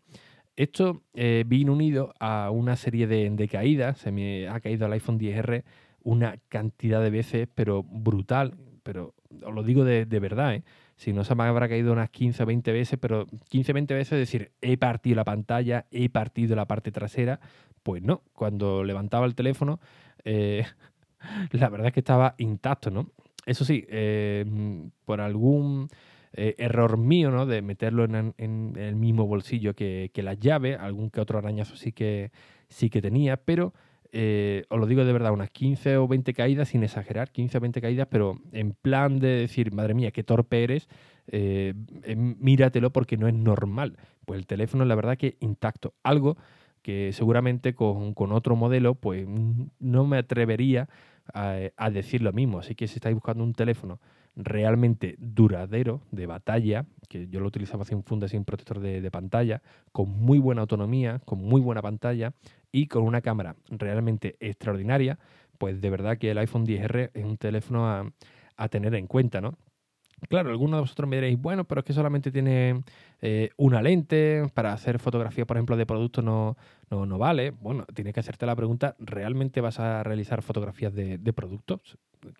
Esto 0.55 1.01
eh, 1.15 1.43
vino 1.47 1.73
unido 1.73 2.13
a 2.19 2.51
una 2.51 2.75
serie 2.75 3.07
de, 3.07 3.47
caídas, 3.47 3.97
se 3.97 4.11
me 4.11 4.47
ha 4.47 4.59
caído 4.59 4.85
el 4.85 4.93
iPhone 4.93 5.19
10R 5.19 5.63
una 6.03 6.37
cantidad 6.49 7.01
de 7.01 7.09
veces, 7.09 7.47
pero 7.55 7.81
brutal, 7.81 8.55
pero 8.83 9.15
os 9.43 9.53
lo 9.53 9.63
digo 9.63 9.83
de, 9.83 10.05
verdad, 10.05 10.53
¿eh? 10.53 10.63
si 10.95 11.11
no 11.11 11.23
se 11.23 11.33
me 11.33 11.43
habrá 11.43 11.67
caído 11.67 11.91
unas 11.91 12.09
15 12.11 12.43
o 12.43 12.45
20 12.45 12.71
veces, 12.71 12.99
pero 12.99 13.25
15 13.49 13.71
o 13.71 13.73
20 13.73 13.93
veces 13.95 14.13
es 14.13 14.19
decir, 14.19 14.51
he 14.61 14.77
partido 14.77 15.15
la 15.15 15.23
pantalla, 15.23 15.87
he 15.89 16.09
partido 16.09 16.55
la 16.55 16.65
parte 16.65 16.91
trasera, 16.91 17.39
pues 17.81 18.03
no, 18.03 18.21
cuando 18.33 18.83
levantaba 18.83 19.25
el 19.25 19.33
teléfono, 19.33 19.79
eh, 20.23 20.65
la 21.51 21.69
verdad 21.69 21.87
es 21.87 21.93
que 21.93 22.01
estaba 22.01 22.35
intacto, 22.37 22.91
¿no? 22.91 23.09
Eso 23.45 23.65
sí, 23.65 23.85
eh, 23.89 24.45
por 25.05 25.19
algún 25.19 25.89
eh, 26.33 26.55
error 26.57 26.97
mío, 26.97 27.31
¿no? 27.31 27.45
De 27.45 27.61
meterlo 27.61 28.05
en, 28.05 28.73
el 28.75 28.95
mismo 28.95 29.25
bolsillo 29.25 29.75
que, 29.75 30.11
las 30.15 30.39
llaves, 30.39 30.77
algún 30.79 31.09
que 31.09 31.21
otro 31.21 31.37
arañazo 31.37 31.75
sí 31.75 31.91
que, 31.91 32.31
sí 32.69 32.89
que 32.89 33.01
tenía, 33.01 33.37
pero 33.37 33.73
eh, 34.15 34.65
os 34.69 34.79
lo 34.79 34.85
digo 34.85 35.03
de 35.03 35.11
verdad, 35.11 35.33
unas 35.33 35.49
15 35.49 35.97
o 35.97 36.07
20 36.07 36.35
caídas, 36.35 36.69
sin 36.69 36.83
exagerar, 36.83 37.31
15 37.31 37.57
o 37.57 37.61
20 37.61 37.81
caídas, 37.81 38.07
pero 38.11 38.39
en 38.51 38.73
plan 38.73 39.17
de 39.17 39.29
decir, 39.29 39.73
madre 39.73 39.95
mía, 39.95 40.11
qué 40.11 40.23
torpe 40.23 40.63
eres, 40.63 40.87
eh, 41.27 41.73
eh, 42.03 42.15
míratelo 42.15 42.91
porque 42.91 43.17
no 43.17 43.27
es 43.27 43.33
normal. 43.33 43.97
Pues 44.25 44.37
el 44.39 44.45
teléfono, 44.45 44.85
la 44.85 44.93
verdad 44.93 45.17
que 45.17 45.35
intacto. 45.39 45.95
Algo 46.03 46.37
que 46.83 47.11
seguramente 47.11 47.73
con, 47.73 48.13
otro 48.15 48.55
modelo, 48.55 48.93
pues 48.93 49.25
no 49.79 50.05
me 50.05 50.17
atrevería 50.17 50.89
a, 51.33 51.89
decir 51.89 52.21
lo 52.21 52.33
mismo. 52.33 52.59
Así 52.59 52.75
que 52.75 52.87
si 52.87 52.95
estáis 52.95 53.15
buscando 53.15 53.43
un 53.43 53.53
teléfono 53.53 53.99
realmente 54.35 55.15
duradero, 55.19 56.01
de 56.11 56.25
batalla, 56.25 56.85
que 57.07 57.27
yo 57.27 57.39
lo 57.39 57.47
utilizaba 57.47 57.85
sin 57.85 58.03
funda, 58.03 58.27
sin 58.27 58.45
protector 58.45 58.79
de, 58.79 59.11
pantalla, 59.11 59.61
con 59.91 60.09
muy 60.09 60.39
buena 60.39 60.61
autonomía, 60.61 61.19
con 61.25 61.39
muy 61.39 61.61
buena 61.61 61.81
pantalla 61.81 62.33
y 62.71 62.87
con 62.87 63.03
una 63.03 63.21
cámara 63.21 63.55
realmente 63.69 64.35
extraordinaria, 64.39 65.19
pues 65.57 65.81
de 65.81 65.89
verdad 65.89 66.17
que 66.17 66.31
el 66.31 66.37
iPhone 66.39 66.65
10R 66.65 67.11
es 67.13 67.23
un 67.23 67.37
teléfono 67.37 67.87
a, 67.87 68.11
a 68.57 68.69
tener 68.69 68.95
en 68.95 69.07
cuenta, 69.07 69.39
¿no? 69.39 69.57
Claro, 70.29 70.49
algunos 70.49 70.77
de 70.77 70.81
vosotros 70.81 71.09
me 71.09 71.17
diréis, 71.17 71.39
bueno, 71.39 71.63
pero 71.65 71.79
es 71.79 71.85
que 71.85 71.93
solamente 71.93 72.31
tiene 72.31 72.83
eh, 73.21 73.49
una 73.57 73.81
lente, 73.81 74.43
para 74.53 74.73
hacer 74.73 74.99
fotografía, 74.99 75.45
por 75.45 75.57
ejemplo, 75.57 75.77
de 75.77 75.85
productos 75.85 76.23
no, 76.23 76.55
no, 76.89 77.17
vale. 77.17 77.51
Bueno, 77.51 77.85
tienes 77.93 78.13
que 78.13 78.19
hacerte 78.19 78.45
la 78.45 78.55
pregunta, 78.55 78.95
¿realmente 78.99 79.61
vas 79.61 79.79
a 79.79 80.03
realizar 80.03 80.41
fotografías 80.41 80.93
de, 80.93 81.17
productos? 81.33 81.97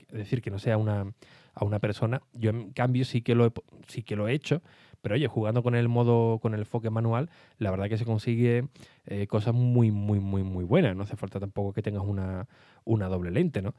Es 0.10 0.18
decir, 0.18 0.42
que 0.42 0.52
no 0.52 0.60
sea 0.60 0.78
una, 0.78 1.14
a 1.54 1.66
una 1.66 1.80
persona. 1.80 2.22
Yo, 2.34 2.52
en 2.52 2.72
cambio, 2.72 3.06
sí 3.06 3.22
que, 3.22 3.36
lo 3.36 3.46
he, 3.46 3.52
sí 3.88 4.04
que 4.04 4.16
lo 4.16 4.28
he 4.28 4.34
hecho, 4.34 4.62
pero 5.02 5.16
oye, 5.16 5.28
jugando 5.28 5.64
con 5.64 5.76
el 5.76 5.90
modo, 5.90 6.40
con 6.40 6.54
el 6.54 6.62
enfoque 6.62 6.90
manual, 6.90 7.30
la 7.58 7.72
verdad 7.72 7.90
que 7.90 7.98
se 7.98 8.06
consigue 8.06 8.68
eh, 9.06 9.28
cosas 9.28 9.54
muy, 9.54 9.92
muy, 9.92 10.20
muy, 10.20 10.44
muy 10.44 10.64
buenas. 10.64 10.96
No 10.96 11.04
hace 11.04 11.18
falta 11.18 11.40
tampoco 11.40 11.74
que 11.74 11.82
tengas 11.82 12.04
una, 12.04 12.48
una 12.86 13.08
doble 13.08 13.32
lente, 13.32 13.62
¿no? 13.62 13.74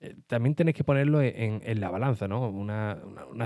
Eh, 0.00 0.14
también 0.26 0.54
tenéis 0.54 0.76
que 0.76 0.84
ponerlo 0.84 1.22
en, 1.22 1.80
la 1.80 1.90
balanza, 1.90 2.28
¿no? 2.28 2.48
Una, 2.48 2.98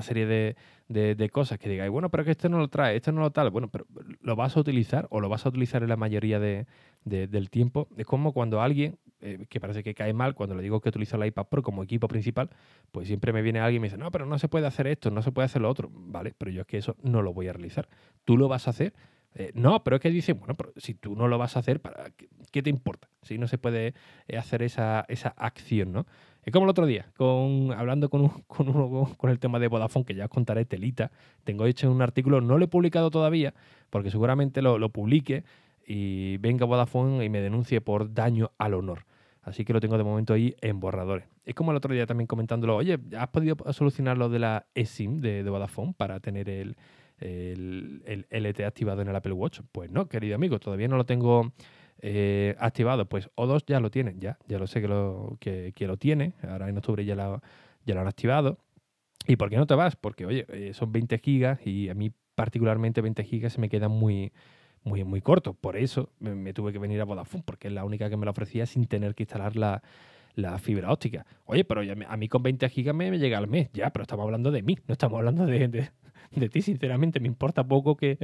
serie 0.03 0.27
de, 0.27 1.31
cosas 1.31 1.59
que 1.59 1.69
digáis, 1.69 1.91
bueno, 1.91 2.11
pero 2.11 2.25
que 2.25 2.33
esto 2.33 2.49
no 2.49 2.59
lo 2.59 2.69
trae, 2.69 2.97
esto 2.97 3.13
no 3.13 3.21
lo 3.21 3.31
tal. 3.31 3.51
Bueno, 3.51 3.69
pero 3.69 3.87
lo 4.21 4.37
vas 4.37 4.57
a 4.57 4.61
utilizar 4.61 5.07
o 5.11 5.21
lo 5.21 5.29
vas 5.29 5.47
a 5.47 5.49
utilizar 5.49 5.83
en 5.83 5.89
la 5.89 5.97
mayoría 5.97 6.41
del 6.41 7.51
tiempo. 7.51 7.89
Es 7.97 8.07
como 8.07 8.33
cuando 8.33 8.61
alguien, 8.61 8.99
eh, 9.21 9.47
que 9.49 9.61
parece 9.61 9.83
que 9.83 9.95
cae 9.95 10.13
mal, 10.13 10.35
cuando 10.35 10.55
le 10.55 10.63
digo 10.63 10.81
que 10.81 10.89
utilizo 10.89 11.17
el 11.17 11.27
iPad 11.27 11.47
Pro 11.47 11.63
como 11.63 11.83
equipo 11.83 12.09
principal, 12.09 12.51
pues 12.91 13.07
siempre 13.07 13.33
me 13.33 13.43
viene 13.43 13.61
alguien 13.61 13.81
y 13.81 13.83
me 13.83 13.87
dice, 13.87 13.99
no, 13.99 14.11
pero 14.11 14.27
no 14.27 14.39
se 14.39 14.49
puede 14.49 14.67
hacer 14.67 14.87
esto, 14.87 15.11
no 15.11 15.23
se 15.23 15.33
puede 15.33 15.47
hacer 15.47 15.63
lo 15.63 15.71
otro. 15.71 15.89
Vale, 15.93 16.35
pero 16.37 16.51
yo 16.51 16.63
es 16.63 16.67
que 16.67 16.79
eso 16.79 16.97
no 17.03 17.23
lo 17.23 17.33
voy 17.33 17.49
a 17.49 17.53
realizar. 17.53 17.89
Tú 18.25 18.37
lo 18.37 18.49
vas 18.49 18.67
a 18.67 18.71
hacer. 18.71 18.93
Eh, 19.37 19.53
no, 19.55 19.85
pero 19.85 19.97
es 19.97 20.03
que 20.03 20.11
dicen, 20.11 20.41
bueno, 20.41 20.57
pero 20.57 20.73
si 20.77 20.95
tú 20.95 21.15
no 21.15 21.29
lo 21.29 21.39
vas 21.39 21.57
a 21.57 21.61
hacer, 21.61 21.81
¿para 21.81 22.11
qué, 22.51 22.63
te 22.63 22.71
importa? 22.71 23.09
Si 23.23 23.39
no 23.39 23.47
se 23.47 23.59
puede 23.59 23.95
hacer 24.37 24.63
esa, 24.63 25.05
esa 25.09 25.29
acción, 25.29 25.93
¿no? 25.93 26.07
Es 26.43 26.53
como 26.53 26.65
el 26.65 26.71
otro 26.71 26.87
día, 26.87 27.07
hablando 27.77 28.09
con, 28.09 28.29
con, 28.47 28.69
uno, 28.69 29.15
con 29.17 29.31
el 29.31 29.39
tema 29.39 29.59
de 29.59 29.69
Vodafone, 29.69 30.05
que 30.05 30.15
ya 30.15 30.25
os 30.25 30.31
contaré 30.31 30.65
telita. 30.65 31.11
Tengo 31.45 31.67
hecho 31.67 31.91
un 31.91 32.03
artículo, 32.03 32.41
no 32.41 32.59
lo 32.59 32.65
he 32.65 32.69
publicado 32.69 33.11
todavía, 33.11 33.55
porque 33.91 34.11
seguramente 34.11 34.63
lo, 34.63 34.89
publique 34.89 35.45
y 35.87 36.39
venga 36.39 36.65
Vodafone 36.67 37.25
y 37.25 37.29
me 37.29 37.41
denuncie 37.41 37.81
por 37.81 38.13
daño 38.15 38.53
al 38.59 38.75
honor. 38.75 39.05
Así 39.43 39.65
que 39.65 39.73
lo 39.73 39.81
tengo 39.81 39.97
de 39.97 40.05
momento 40.05 40.35
ahí 40.35 40.55
en 40.61 40.81
borradores. 40.81 41.27
Es 41.45 41.55
como 41.55 41.71
el 41.71 41.77
otro 41.77 41.95
día 41.95 42.07
también 42.07 42.27
comentándolo, 42.27 42.77
oye, 42.77 42.99
¿has 43.19 43.29
podido 43.29 43.57
solucionar 43.73 44.19
lo 44.19 44.29
de 44.29 44.39
la 44.39 44.67
eSIM 44.75 45.19
de, 45.19 45.43
de 45.43 45.51
Vodafone 45.51 45.95
para 45.97 46.21
tener 46.21 46.49
el, 46.49 46.77
el, 47.19 48.27
el, 48.29 48.45
LTE 48.45 48.65
activado 48.65 49.03
en 49.03 49.09
el 49.09 49.17
Apple 49.17 49.33
Watch? 49.33 49.61
Pues 49.73 49.91
no, 49.91 50.09
querido 50.09 50.35
amigo, 50.35 50.59
todavía 50.59 50.89
no 50.89 50.97
lo 50.97 51.05
tengo 51.05 51.53
eh, 52.03 52.57
activado, 52.59 53.07
pues 53.07 53.31
O2 53.37 53.65
ya 53.67 53.81
lo 53.81 53.91
tienen, 53.91 54.21
ya, 54.21 54.39
ya 54.49 54.59
lo 54.59 54.67
sé 54.67 54.81
que 54.81 54.89
lo, 54.89 55.37
que, 55.41 55.73
lo 55.81 55.97
tiene, 55.97 56.35
ahora 56.43 56.69
en 56.69 56.77
octubre 56.79 57.05
ya 57.05 57.15
lo, 57.15 57.43
ya 57.85 57.95
lo 57.95 58.01
han 58.01 58.09
activado. 58.09 58.59
¿Y 59.27 59.37
por 59.37 59.51
qué 59.51 59.57
no 59.57 59.67
te 59.67 59.75
vas? 59.75 59.97
Porque, 59.97 60.25
oye, 60.25 60.47
eh, 60.49 60.73
son 60.73 60.93
20 60.93 61.19
gigas 61.19 61.67
y 61.67 61.89
a 61.91 61.95
mí 61.95 62.11
particularmente 62.35 63.03
20 63.03 63.23
gigas 63.25 63.53
se 63.53 63.61
me 63.61 63.69
quedan 63.69 63.91
muy, 63.91 64.33
muy, 64.83 65.05
muy 65.05 65.21
cortos. 65.21 65.55
Por 65.57 65.77
eso 65.77 66.11
me, 66.19 66.55
tuve 66.55 66.73
que 66.73 66.79
venir 66.79 67.01
a 67.01 67.05
Vodafone, 67.05 67.45
porque 67.45 67.69
es 67.69 67.75
la 67.75 67.85
única 67.85 68.09
que 68.09 68.17
me 68.17 68.25
la 68.25 68.31
ofrecía 68.31 68.67
sin 68.67 68.87
tener 68.87 69.15
que 69.15 69.25
instalar 69.25 69.57
la, 69.57 69.83
fibra 70.59 70.91
óptica. 70.91 71.27
Oye, 71.45 71.65
pero 71.65 71.83
a 72.09 72.17
mí 72.17 72.29
con 72.29 72.43
20 72.43 72.67
gigas 72.71 72.95
me, 72.95 73.11
llega 73.19 73.37
al 73.37 73.47
mes, 73.47 73.69
ya, 73.75 73.91
pero 73.91 74.05
estamos 74.05 74.25
hablando 74.25 74.51
de 74.51 74.63
mí, 74.63 74.79
no 74.87 74.93
estamos 74.93 75.19
hablando 75.19 75.45
de, 75.45 75.69
de 75.69 75.91
ti, 76.31 76.63
sinceramente, 76.63 77.21
me 77.21 77.27
importa 77.27 77.67
poco 77.67 77.97
que, 77.97 78.19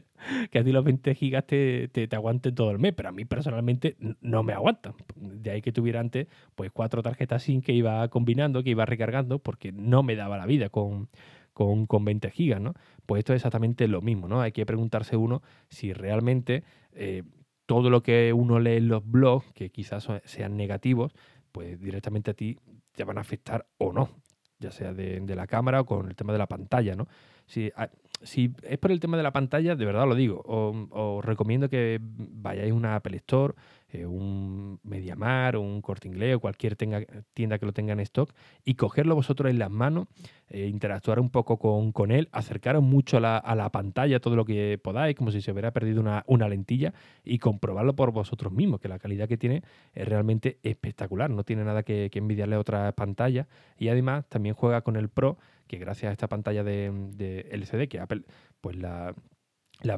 a 0.55 0.65
ti 0.65 0.73
los 0.73 0.85
20 0.85 1.15
gigas 1.15 1.47
te, 1.47 1.89
te, 1.89 2.09
aguanten 2.15 2.55
todo 2.55 2.71
el 2.71 2.79
mes, 2.79 2.95
pero 2.95 3.09
a 3.09 3.13
mí 3.13 3.25
personalmente 3.25 3.97
no 4.21 4.43
me 4.43 4.53
aguantan. 4.53 4.95
De 5.17 5.51
ahí 5.51 5.63
que 5.63 5.73
tuviera 5.73 6.01
antes 6.01 6.29
pues 6.55 6.71
cuatro 6.73 7.03
tarjetas 7.03 7.43
SIM 7.43 7.63
que 7.63 7.73
iba 7.73 8.07
combinando, 8.09 8.63
que 8.63 8.71
iba 8.71 8.87
recargando, 8.87 9.41
porque 9.41 9.73
no 9.73 10.03
me 10.03 10.15
daba 10.15 10.39
la 10.39 10.47
vida 10.47 10.69
con, 10.69 11.09
con, 11.53 11.87
con 11.87 12.05
20 12.05 12.31
gigas, 12.31 12.61
¿no? 12.61 12.75
Pues 13.07 13.21
esto 13.21 13.33
es 13.33 13.39
exactamente 13.39 13.89
lo 13.89 14.01
mismo, 14.03 14.29
¿no? 14.29 14.41
Hay 14.41 14.53
que 14.53 14.67
preguntarse 14.67 15.17
uno 15.17 15.43
si 15.69 15.93
realmente 15.93 16.63
eh, 16.93 17.25
todo 17.67 17.91
lo 17.91 18.03
que 18.03 18.33
uno 18.33 18.61
lee 18.61 18.77
en 18.77 18.89
los 18.89 19.05
blogs, 19.05 19.53
que 19.53 19.71
quizás 19.71 20.07
sean 20.25 20.57
negativos, 20.57 21.13
pues 21.51 21.81
directamente 21.81 22.31
a 22.31 22.35
ti 22.35 22.59
te 22.93 23.05
van 23.05 23.19
a 23.19 23.23
afectar 23.23 23.67
o 23.79 23.93
no, 23.93 24.11
ya 24.59 24.71
sea 24.71 24.93
de, 24.93 25.21
de 25.21 25.35
la 25.37 25.47
cámara 25.47 25.81
o 25.81 25.87
con 25.87 26.09
el 26.09 26.17
tema 26.17 26.33
de 26.33 26.39
la 26.39 26.47
pantalla, 26.47 26.95
¿no? 26.95 27.07
Si, 27.47 27.71
ah, 27.77 27.89
si 28.23 28.53
es 28.63 28.79
por 28.79 28.91
el 28.91 29.01
tema 29.01 29.17
de 29.17 29.23
la 29.23 29.33
pantalla, 29.33 29.77
de 29.77 29.85
verdad 29.85 30.07
lo 30.07 30.15
digo, 30.15 30.43
os, 30.47 31.25
recomiendo 31.25 31.69
que 31.69 31.99
vayáis 32.01 32.73
a 32.73 32.75
una 32.75 32.97
Apple 32.97 33.17
Store, 33.19 33.55
eh, 33.93 34.05
un 34.05 34.81
Mediamar 34.83 35.57
un 35.57 35.81
Corte 35.81 36.09
Inglés 36.09 36.37
o 36.37 36.41
cualquier 36.41 36.77
tienda 36.77 37.59
que 37.59 37.67
lo 37.67 37.73
tenga 37.73 37.93
en 37.93 38.01
stock 38.01 38.33
y 38.65 38.75
cogerlo 38.75 39.15
vosotros 39.15 39.51
en 39.51 39.59
las 39.59 39.71
manos, 39.71 40.09
eh, 40.49 40.67
interactuar 40.67 41.21
un 41.21 41.31
poco 41.31 41.59
con, 41.59 42.11
él, 42.11 42.29
acercaros 42.33 42.83
mucho 42.83 43.19
a 43.19 43.21
la, 43.21 43.71
pantalla 43.71 44.21
todo 44.21 44.37
lo 44.37 44.45
que 44.45 44.79
podáis, 44.83 45.17
como 45.17 45.31
si 45.31 45.41
se 45.41 45.53
hubiera 45.53 45.73
perdido 45.73 46.01
una, 46.01 46.49
lentilla 46.49 46.95
y 47.25 47.39
comprobarlo 47.39 47.95
por 47.95 48.13
vosotros 48.13 48.53
mismos, 48.53 48.81
que 48.81 48.89
la 48.89 48.99
calidad 48.99 49.29
que 49.29 49.37
tiene 49.37 49.63
es 49.95 50.09
realmente 50.09 50.59
espectacular, 50.63 51.31
no 51.31 51.45
tiene 51.45 51.65
nada 51.65 51.83
que, 51.83 52.11
envidiarle 52.13 52.57
a 52.57 52.61
otras 52.61 52.93
pantallas. 52.95 53.47
Y 53.79 53.89
además 53.89 54.25
también 54.29 54.55
juega 54.55 54.81
con 54.81 54.97
el 54.97 55.09
Pro 55.09 55.39
que 55.67 55.79
gracias 55.79 56.11
a 56.11 56.13
esta 56.13 56.29
pantalla 56.29 56.65
de, 56.65 57.49
LCD 57.51 57.89
que 57.89 58.01
Apple 58.01 58.23
pues 58.61 58.77
la, 58.77 59.15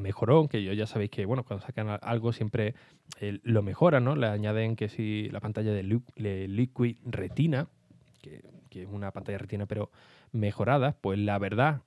mejoró, 0.01 0.49
que 0.49 0.63
yo 0.63 0.73
ya 0.73 0.87
sabéis 0.87 1.11
que 1.11 1.25
bueno, 1.27 1.45
cuando 1.45 1.65
sacan 1.65 1.99
algo 2.03 2.33
siempre 2.33 2.75
eh, 3.21 3.39
lo 3.43 3.63
mejoran, 3.63 4.05
¿no? 4.05 4.17
Le 4.17 4.27
añaden 4.27 4.77
que 4.77 4.89
si 4.89 5.29
la 5.31 5.41
pantalla 5.41 5.73
de, 5.73 5.83
Liquid 5.83 6.97
Retina, 7.05 7.69
que, 8.21 8.43
es 8.71 8.89
una 8.89 9.11
pantalla 9.11 9.39
retina 9.39 9.67
pero 9.67 9.91
mejorada, 10.31 10.97
pues 11.01 11.19
la 11.19 11.39
verdad, 11.39 11.83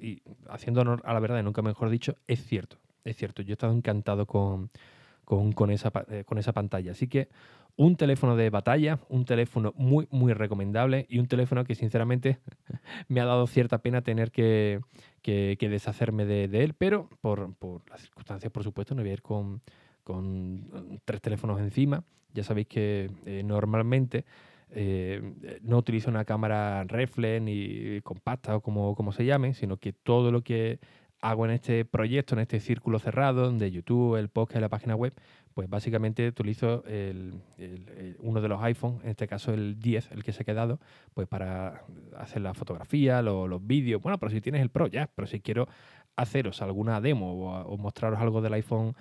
y 0.00 0.22
haciendo 0.48 0.80
honor 0.80 1.00
a 1.04 1.14
la 1.14 1.20
verdad, 1.20 1.42
nunca 1.42 1.62
mejor 1.62 1.90
dicho, 1.90 2.16
es 2.26 2.44
cierto, 2.44 2.78
es 3.04 3.16
cierto. 3.16 3.42
Yo 3.42 3.52
he 3.52 3.52
estado 3.52 3.72
encantado 3.72 4.26
con, 4.26 4.70
con, 5.24 5.70
esa, 5.70 5.92
eh, 6.08 6.24
con 6.24 6.38
esa 6.38 6.52
pantalla. 6.52 6.92
Así 6.92 7.08
que 7.08 7.28
un 7.76 7.96
teléfono 7.96 8.36
de 8.36 8.50
batalla, 8.50 9.00
un 9.08 9.24
teléfono 9.24 9.72
muy, 9.76 10.06
muy 10.10 10.32
recomendable 10.32 11.06
y 11.08 11.18
un 11.18 11.26
teléfono 11.26 11.64
que 11.64 11.74
sinceramente 11.74 12.38
me 13.08 13.20
ha 13.20 13.24
dado 13.24 13.46
cierta 13.46 13.78
pena 13.78 14.02
tener 14.02 14.30
que, 14.30 14.80
deshacerme 15.24 16.24
de, 16.24 16.44
él, 16.62 16.74
pero 16.74 17.08
por, 17.20 17.50
las 17.90 18.00
circunstancias, 18.00 18.52
por 18.52 18.62
supuesto, 18.62 18.94
no 18.94 19.02
voy 19.02 19.10
a 19.10 19.14
ir 19.14 19.22
con, 19.22 19.60
tres 21.04 21.20
teléfonos 21.20 21.60
encima. 21.60 22.04
Ya 22.32 22.42
sabéis 22.42 22.66
que 22.66 23.10
eh, 23.26 23.42
normalmente 23.44 24.24
eh, 24.70 25.60
no 25.62 25.78
utilizo 25.78 26.10
una 26.10 26.24
cámara 26.24 26.82
reflex 26.84 27.40
ni 27.40 28.00
compacta 28.02 28.56
o 28.56 28.60
como, 28.60 28.94
como 28.96 29.12
se 29.12 29.24
llame, 29.24 29.54
sino 29.54 29.76
que 29.76 29.92
todo 29.92 30.32
lo 30.32 30.42
que 30.42 30.80
hago 31.24 31.46
en 31.46 31.52
este 31.52 31.86
proyecto, 31.86 32.34
en 32.34 32.40
este 32.40 32.60
círculo 32.60 32.98
cerrado 32.98 33.50
de 33.50 33.70
YouTube, 33.70 34.16
el 34.16 34.28
podcast 34.28 34.60
la 34.60 34.68
página 34.68 34.94
web, 34.94 35.14
pues 35.54 35.70
básicamente 35.70 36.28
utilizo 36.28 36.84
uno 38.18 38.40
de 38.42 38.48
los 38.48 38.62
iPhones, 38.62 39.02
en 39.04 39.10
este 39.10 39.26
caso 39.26 39.54
el 39.54 39.80
10, 39.80 40.10
el 40.10 40.22
que 40.22 40.32
se 40.32 40.42
ha 40.42 40.44
quedado, 40.44 40.80
pues 41.14 41.26
para 41.26 41.82
hacer 42.18 42.42
la 42.42 42.52
fotografía, 42.52 43.22
los 43.22 43.66
vídeos. 43.66 44.02
Bueno, 44.02 44.18
pero 44.18 44.30
si 44.30 44.42
tienes 44.42 44.60
el 44.60 44.68
Pro 44.68 44.86
ya, 44.86 45.08
pero 45.14 45.26
si 45.26 45.40
quiero 45.40 45.66
haceros 46.14 46.60
alguna 46.60 47.00
demo 47.00 47.62
o, 47.62 47.76
mostraros 47.78 48.20
algo 48.20 48.42
del 48.42 48.52
iPhone 48.52 48.94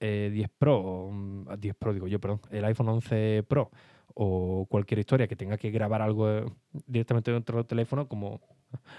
eh, 0.00 0.48
Pro, 0.58 1.10
10 1.58 1.74
Pro 1.76 1.94
digo 1.94 2.08
yo, 2.08 2.20
perdón, 2.20 2.40
el 2.50 2.64
iPhone 2.66 2.90
11 2.90 3.44
Pro 3.48 3.70
o 4.12 4.66
cualquier 4.68 4.98
historia 4.98 5.26
que 5.28 5.36
tenga 5.36 5.56
que 5.56 5.70
grabar 5.70 6.02
algo 6.02 6.44
directamente 6.86 7.32
dentro 7.32 7.56
del 7.56 7.66
teléfono, 7.66 8.06
como 8.06 8.40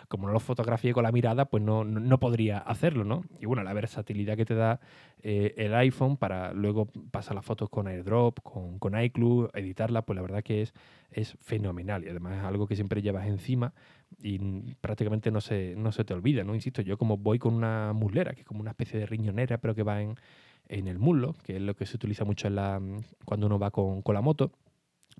como 0.07 0.27
no 0.27 0.33
lo 0.33 0.39
fotografié 0.39 0.93
con 0.93 1.03
la 1.03 1.11
mirada, 1.11 1.45
pues 1.45 1.63
no, 1.63 1.83
no, 1.83 2.19
podría 2.19 2.59
hacerlo, 2.59 3.03
¿no? 3.03 3.23
Y 3.39 3.45
bueno, 3.45 3.63
la 3.63 3.73
versatilidad 3.73 4.35
que 4.35 4.45
te 4.45 4.55
da 4.55 4.79
eh, 5.23 5.53
el 5.57 5.73
iPhone 5.75 6.17
para 6.17 6.53
luego 6.53 6.87
pasar 7.11 7.35
las 7.35 7.45
fotos 7.45 7.69
con 7.69 7.87
AirDrop, 7.87 8.39
con, 8.41 8.79
con 8.79 8.99
iCloud, 8.99 9.49
editarla, 9.53 10.01
pues 10.03 10.15
la 10.15 10.21
verdad 10.21 10.43
que 10.43 10.61
es, 10.63 10.73
es 11.11 11.37
fenomenal. 11.39 12.03
Y 12.03 12.09
además 12.09 12.37
es 12.37 12.43
algo 12.43 12.67
que 12.67 12.75
siempre 12.75 13.01
llevas 13.01 13.27
encima 13.27 13.73
y 14.21 14.75
prácticamente 14.75 15.31
no 15.31 15.41
se, 15.41 15.75
no 15.77 15.91
se 15.91 16.03
te 16.03 16.13
olvida, 16.13 16.43
¿no? 16.43 16.55
Insisto, 16.55 16.81
yo 16.81 16.97
como 16.97 17.17
voy 17.17 17.39
con 17.39 17.53
una 17.53 17.93
muslera, 17.93 18.33
que 18.33 18.41
es 18.41 18.47
como 18.47 18.61
una 18.61 18.71
especie 18.71 18.99
de 18.99 19.05
riñonera, 19.05 19.57
pero 19.59 19.75
que 19.75 19.83
va 19.83 20.01
en, 20.01 20.15
en 20.67 20.87
el 20.87 20.99
muslo, 20.99 21.35
que 21.43 21.55
es 21.55 21.61
lo 21.61 21.75
que 21.75 21.85
se 21.85 21.95
utiliza 21.95 22.25
mucho 22.25 22.47
en 22.47 22.55
la, 22.55 22.81
cuando 23.25 23.47
uno 23.47 23.59
va 23.59 23.71
con, 23.71 24.01
con 24.01 24.15
la 24.15 24.21
moto, 24.21 24.51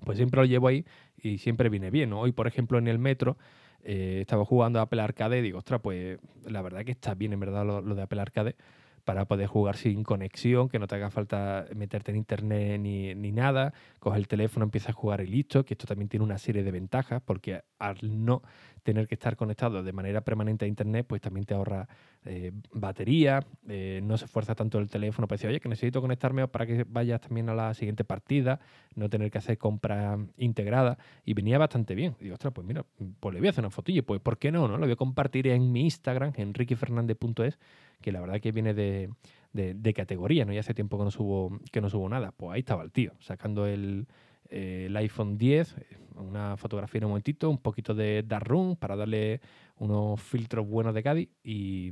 pues 0.04 0.16
siempre 0.16 0.40
lo 0.40 0.46
llevo 0.46 0.68
ahí 0.68 0.84
y 1.16 1.38
siempre 1.38 1.68
viene 1.68 1.90
bien. 1.90 2.12
Hoy, 2.12 2.32
por 2.32 2.46
ejemplo, 2.46 2.78
en 2.78 2.88
el 2.88 2.98
metro 2.98 3.36
eh, 3.84 4.18
estaba 4.20 4.44
jugando 4.44 4.78
a 4.78 4.82
Apple 4.82 5.00
Arcade 5.00 5.38
y 5.38 5.42
digo, 5.42 5.58
ostras, 5.58 5.80
pues 5.82 6.18
la 6.46 6.62
verdad 6.62 6.84
que 6.84 6.92
está 6.92 7.14
bien 7.14 7.32
en 7.32 7.40
verdad 7.40 7.64
lo, 7.64 7.80
lo 7.80 7.94
de 7.94 8.02
Apple 8.02 8.20
Arcade 8.20 8.56
para 9.04 9.24
poder 9.26 9.46
jugar 9.46 9.76
sin 9.76 10.04
conexión, 10.04 10.68
que 10.68 10.78
no 10.78 10.86
te 10.86 10.94
haga 10.94 11.10
falta 11.10 11.66
meterte 11.74 12.12
en 12.12 12.16
internet 12.16 12.80
ni, 12.80 13.14
ni 13.14 13.32
nada, 13.32 13.72
coges 13.98 14.18
el 14.18 14.28
teléfono, 14.28 14.64
empiezas 14.64 14.90
a 14.90 14.92
jugar 14.92 15.20
y 15.20 15.26
listo, 15.26 15.64
que 15.64 15.74
esto 15.74 15.86
también 15.86 16.08
tiene 16.08 16.24
una 16.24 16.38
serie 16.38 16.62
de 16.62 16.70
ventajas, 16.70 17.22
porque 17.24 17.62
al 17.78 17.98
no 18.02 18.42
tener 18.82 19.06
que 19.08 19.14
estar 19.14 19.36
conectado 19.36 19.82
de 19.82 19.92
manera 19.92 20.22
permanente 20.22 20.64
a 20.64 20.68
internet, 20.68 21.06
pues 21.08 21.20
también 21.20 21.46
te 21.46 21.54
ahorra 21.54 21.88
eh, 22.24 22.52
batería, 22.72 23.44
eh, 23.68 24.00
no 24.02 24.16
se 24.16 24.24
esfuerza 24.26 24.54
tanto 24.54 24.78
el 24.78 24.88
teléfono 24.88 25.26
para 25.26 25.36
decir, 25.36 25.50
oye, 25.50 25.60
que 25.60 25.68
necesito 25.68 26.00
conectarme 26.00 26.46
para 26.48 26.66
que 26.66 26.84
vayas 26.88 27.20
también 27.20 27.48
a 27.48 27.54
la 27.54 27.74
siguiente 27.74 28.04
partida, 28.04 28.60
no 28.94 29.08
tener 29.08 29.30
que 29.30 29.38
hacer 29.38 29.58
compra 29.58 30.18
integrada, 30.36 30.98
y 31.24 31.34
venía 31.34 31.58
bastante 31.58 31.94
bien. 31.94 32.16
Y 32.20 32.24
digo, 32.24 32.34
ostras, 32.34 32.52
pues 32.52 32.66
mira, 32.66 32.84
pues 33.20 33.34
le 33.34 33.40
voy 33.40 33.48
a 33.48 33.50
hacer 33.50 33.62
una 33.62 33.70
fotilla, 33.70 34.02
pues 34.02 34.20
¿por 34.20 34.38
qué 34.38 34.52
no? 34.52 34.68
no? 34.68 34.76
Lo 34.76 34.86
voy 34.86 34.92
a 34.92 34.96
compartir 34.96 35.48
en 35.48 35.72
mi 35.72 35.82
Instagram, 35.82 36.32
enriquefernandez.es, 36.36 37.58
que 38.02 38.12
la 38.12 38.20
verdad 38.20 38.40
que 38.40 38.52
viene 38.52 38.74
de, 38.74 39.08
de, 39.52 39.94
categoría, 39.94 40.44
¿no? 40.44 40.52
Ya 40.52 40.60
hace 40.60 40.74
tiempo 40.74 40.98
que 40.98 41.04
no 41.04 41.10
subo, 41.10 41.58
que 41.70 41.80
no 41.80 41.88
subo 41.88 42.08
nada. 42.08 42.32
Pues 42.32 42.52
ahí 42.54 42.60
estaba 42.60 42.82
el 42.82 42.92
tío, 42.92 43.12
sacando 43.20 43.66
el, 43.66 44.06
el 44.52 44.96
iPhone 44.96 45.38
10, 45.38 45.76
una 46.16 46.56
fotografía 46.56 46.98
en 46.98 47.04
un 47.04 47.10
momentito, 47.10 47.48
un 47.48 47.58
poquito 47.58 47.94
de 47.94 48.22
Dark 48.22 48.46
Room 48.46 48.76
para 48.76 48.96
darle 48.96 49.40
unos 49.76 50.20
filtros 50.20 50.66
buenos 50.66 50.94
de 50.94 51.02
Cádiz 51.02 51.28
y, 51.42 51.90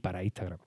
para 0.00 0.24
Instagram. 0.24 0.58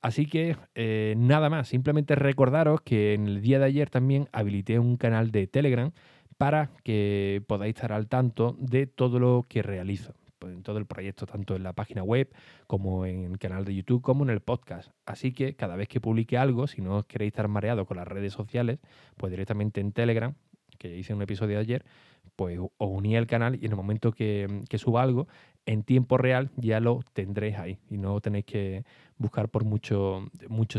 Así 0.00 0.26
que 0.26 0.56
eh, 0.74 1.14
nada 1.16 1.50
más, 1.50 1.68
simplemente 1.68 2.14
recordaros 2.14 2.80
que 2.82 3.14
en 3.14 3.26
el 3.26 3.42
día 3.42 3.58
de 3.58 3.64
ayer 3.64 3.90
también 3.90 4.28
habilité 4.32 4.78
un 4.78 4.96
canal 4.96 5.32
de 5.32 5.48
Telegram 5.48 5.90
para 6.36 6.70
que 6.84 7.42
podáis 7.48 7.74
estar 7.74 7.92
al 7.92 8.06
tanto 8.06 8.56
de 8.60 8.86
todo 8.86 9.18
lo 9.18 9.44
que 9.48 9.62
realizo. 9.62 10.14
Pues, 10.38 10.52
en 10.52 10.62
todo 10.62 10.78
el 10.78 10.86
proyecto, 10.86 11.26
tanto 11.26 11.56
en 11.56 11.62
la 11.62 11.72
página 11.72 12.02
web 12.02 12.30
como 12.66 13.06
en 13.06 13.24
el 13.24 13.38
canal 13.38 13.64
de 13.64 13.74
YouTube, 13.74 14.02
como 14.02 14.24
en 14.24 14.30
el 14.30 14.40
podcast. 14.40 14.92
Así 15.04 15.32
que 15.32 15.56
cada 15.56 15.74
vez 15.76 15.88
que 15.88 16.00
publique 16.00 16.38
algo, 16.38 16.66
si 16.66 16.80
no 16.80 17.02
queréis 17.06 17.32
estar 17.32 17.48
mareados 17.48 17.86
con 17.86 17.96
las 17.96 18.06
redes 18.06 18.32
sociales, 18.32 18.78
pues 19.16 19.30
directamente 19.30 19.80
en 19.80 19.92
Telegram, 19.92 20.34
que 20.78 20.96
hice 20.96 21.12
un 21.12 21.22
episodio 21.22 21.56
de 21.56 21.62
ayer, 21.62 21.84
pues 22.36 22.58
os 22.60 22.70
uní 22.78 23.16
al 23.16 23.26
canal 23.26 23.56
y 23.60 23.66
en 23.66 23.72
el 23.72 23.76
momento 23.76 24.12
que, 24.12 24.46
suba 24.76 25.02
algo, 25.02 25.26
en 25.66 25.82
tiempo 25.82 26.16
real 26.18 26.50
ya 26.56 26.78
lo 26.78 27.00
tendréis 27.12 27.56
ahí 27.56 27.78
y 27.90 27.98
no 27.98 28.20
tenéis 28.20 28.44
que 28.44 28.84
buscar 29.16 29.48
por 29.48 29.64
muchos 29.64 30.22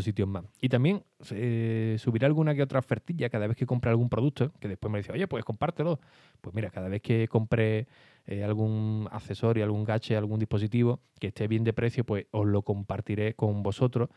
sitios 0.02 0.26
más. 0.26 0.44
Y 0.60 0.70
también 0.70 1.02
eh, 1.32 1.96
subiré 1.98 2.24
alguna 2.24 2.54
que 2.54 2.62
otra 2.62 2.78
ofertilla 2.78 3.28
cada 3.28 3.46
vez 3.46 3.58
que 3.58 3.66
compre 3.66 3.90
algún 3.90 4.08
producto, 4.08 4.52
que 4.58 4.68
después 4.68 4.90
me 4.90 4.98
dice, 4.98 5.12
oye, 5.12 5.28
pues 5.28 5.44
compártelo. 5.44 6.00
Pues 6.40 6.54
mira, 6.54 6.70
cada 6.70 6.88
vez 6.88 7.02
que 7.02 7.28
compre 7.28 7.86
eh, 8.30 8.44
algún 8.44 9.08
accesorio, 9.10 9.64
algún 9.64 9.82
gache, 9.82 10.16
algún 10.16 10.38
dispositivo 10.38 11.00
que 11.18 11.26
esté 11.26 11.48
bien 11.48 11.64
de 11.64 11.72
precio, 11.72 12.04
pues 12.04 12.26
os 12.30 12.46
lo 12.46 12.62
compartiré 12.62 13.34
con 13.34 13.64
vosotros 13.64 14.08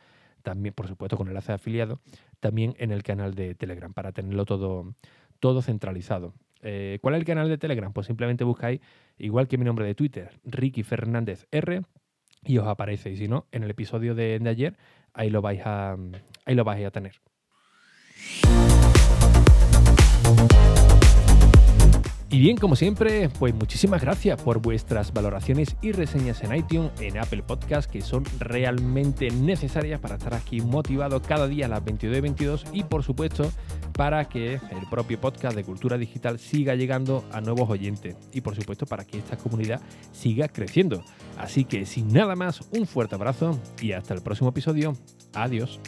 también, 0.44 0.76
por 0.76 0.88
supuesto, 0.88 1.18
con 1.18 1.28
enlace 1.28 1.48
de 1.48 1.56
afiliado, 1.56 2.00
también 2.40 2.76
en 2.78 2.92
el 2.92 3.02
canal 3.02 3.34
de 3.34 3.56
Telegram 3.56 3.92
para 3.92 4.12
tenerlo 4.12 4.46
todo, 4.46 4.94
todo 5.40 5.64
centralizado. 5.64 6.36
Eh, 6.62 7.00
¿Cuál 7.02 7.16
es 7.16 7.22
el 7.22 7.26
canal 7.26 7.50
de 7.50 7.58
Telegram? 7.58 7.92
Pues 7.92 8.06
simplemente 8.06 8.44
buscáis, 8.44 8.82
igual 9.18 9.48
que 9.48 9.58
mi 9.58 9.66
nombre 9.66 9.86
de 9.86 9.96
Twitter, 9.96 10.40
Ricky 10.44 10.84
Fernández 10.84 11.48
R, 11.50 11.82
y 12.46 12.58
os 12.60 12.68
aparece. 12.68 13.10
Y 13.10 13.18
si 13.18 13.28
no, 13.28 13.48
en 13.52 13.64
el 13.64 13.72
episodio 13.72 14.14
de, 14.14 14.38
de 14.38 14.50
ayer, 14.50 14.78
ahí 15.14 15.32
lo 15.32 15.42
vais 15.42 15.62
a, 15.66 15.98
ahí 16.46 16.54
lo 16.54 16.64
vais 16.64 16.86
a 16.86 16.92
tener. 16.92 17.20
Y 22.34 22.40
bien, 22.40 22.58
como 22.58 22.76
siempre, 22.76 23.30
pues 23.38 23.54
muchísimas 23.54 24.02
gracias 24.02 24.42
por 24.42 24.60
vuestras 24.60 25.14
valoraciones 25.14 25.76
y 25.84 25.92
reseñas 25.92 26.44
en 26.44 26.56
iTunes, 26.56 26.90
en 27.00 27.20
Apple 27.20 27.44
Podcast, 27.44 27.88
que 27.88 28.02
son 28.02 28.26
realmente 28.40 29.30
necesarias 29.30 30.00
para 30.00 30.16
estar 30.16 30.34
aquí 30.34 30.60
motivado 30.60 31.22
cada 31.22 31.48
día 31.48 31.68
a 31.68 31.70
las 31.70 31.86
22 31.86 32.18
y 32.18 32.22
22 32.22 32.66
y 32.74 32.84
por 32.86 33.04
supuesto 33.04 33.52
para 33.96 34.26
que 34.26 34.54
el 34.54 34.90
propio 34.90 35.22
podcast 35.22 35.56
de 35.56 35.64
Cultura 35.64 35.96
Digital 36.00 36.40
siga 36.40 36.74
llegando 36.74 37.24
a 37.32 37.40
nuevos 37.40 37.70
oyentes 37.70 38.16
y 38.32 38.42
por 38.42 38.56
supuesto 38.56 38.88
para 38.88 39.06
que 39.06 39.20
esta 39.20 39.38
comunidad 39.38 39.80
siga 40.12 40.48
creciendo. 40.48 41.04
Así 41.38 41.66
que 41.66 41.86
sin 41.86 42.08
nada 42.08 42.36
más, 42.36 42.62
un 42.72 42.88
fuerte 42.88 43.14
abrazo 43.14 43.60
y 43.80 43.92
hasta 43.92 44.16
el 44.16 44.24
próximo 44.24 44.50
episodio. 44.50 44.98
Adiós. 45.36 45.80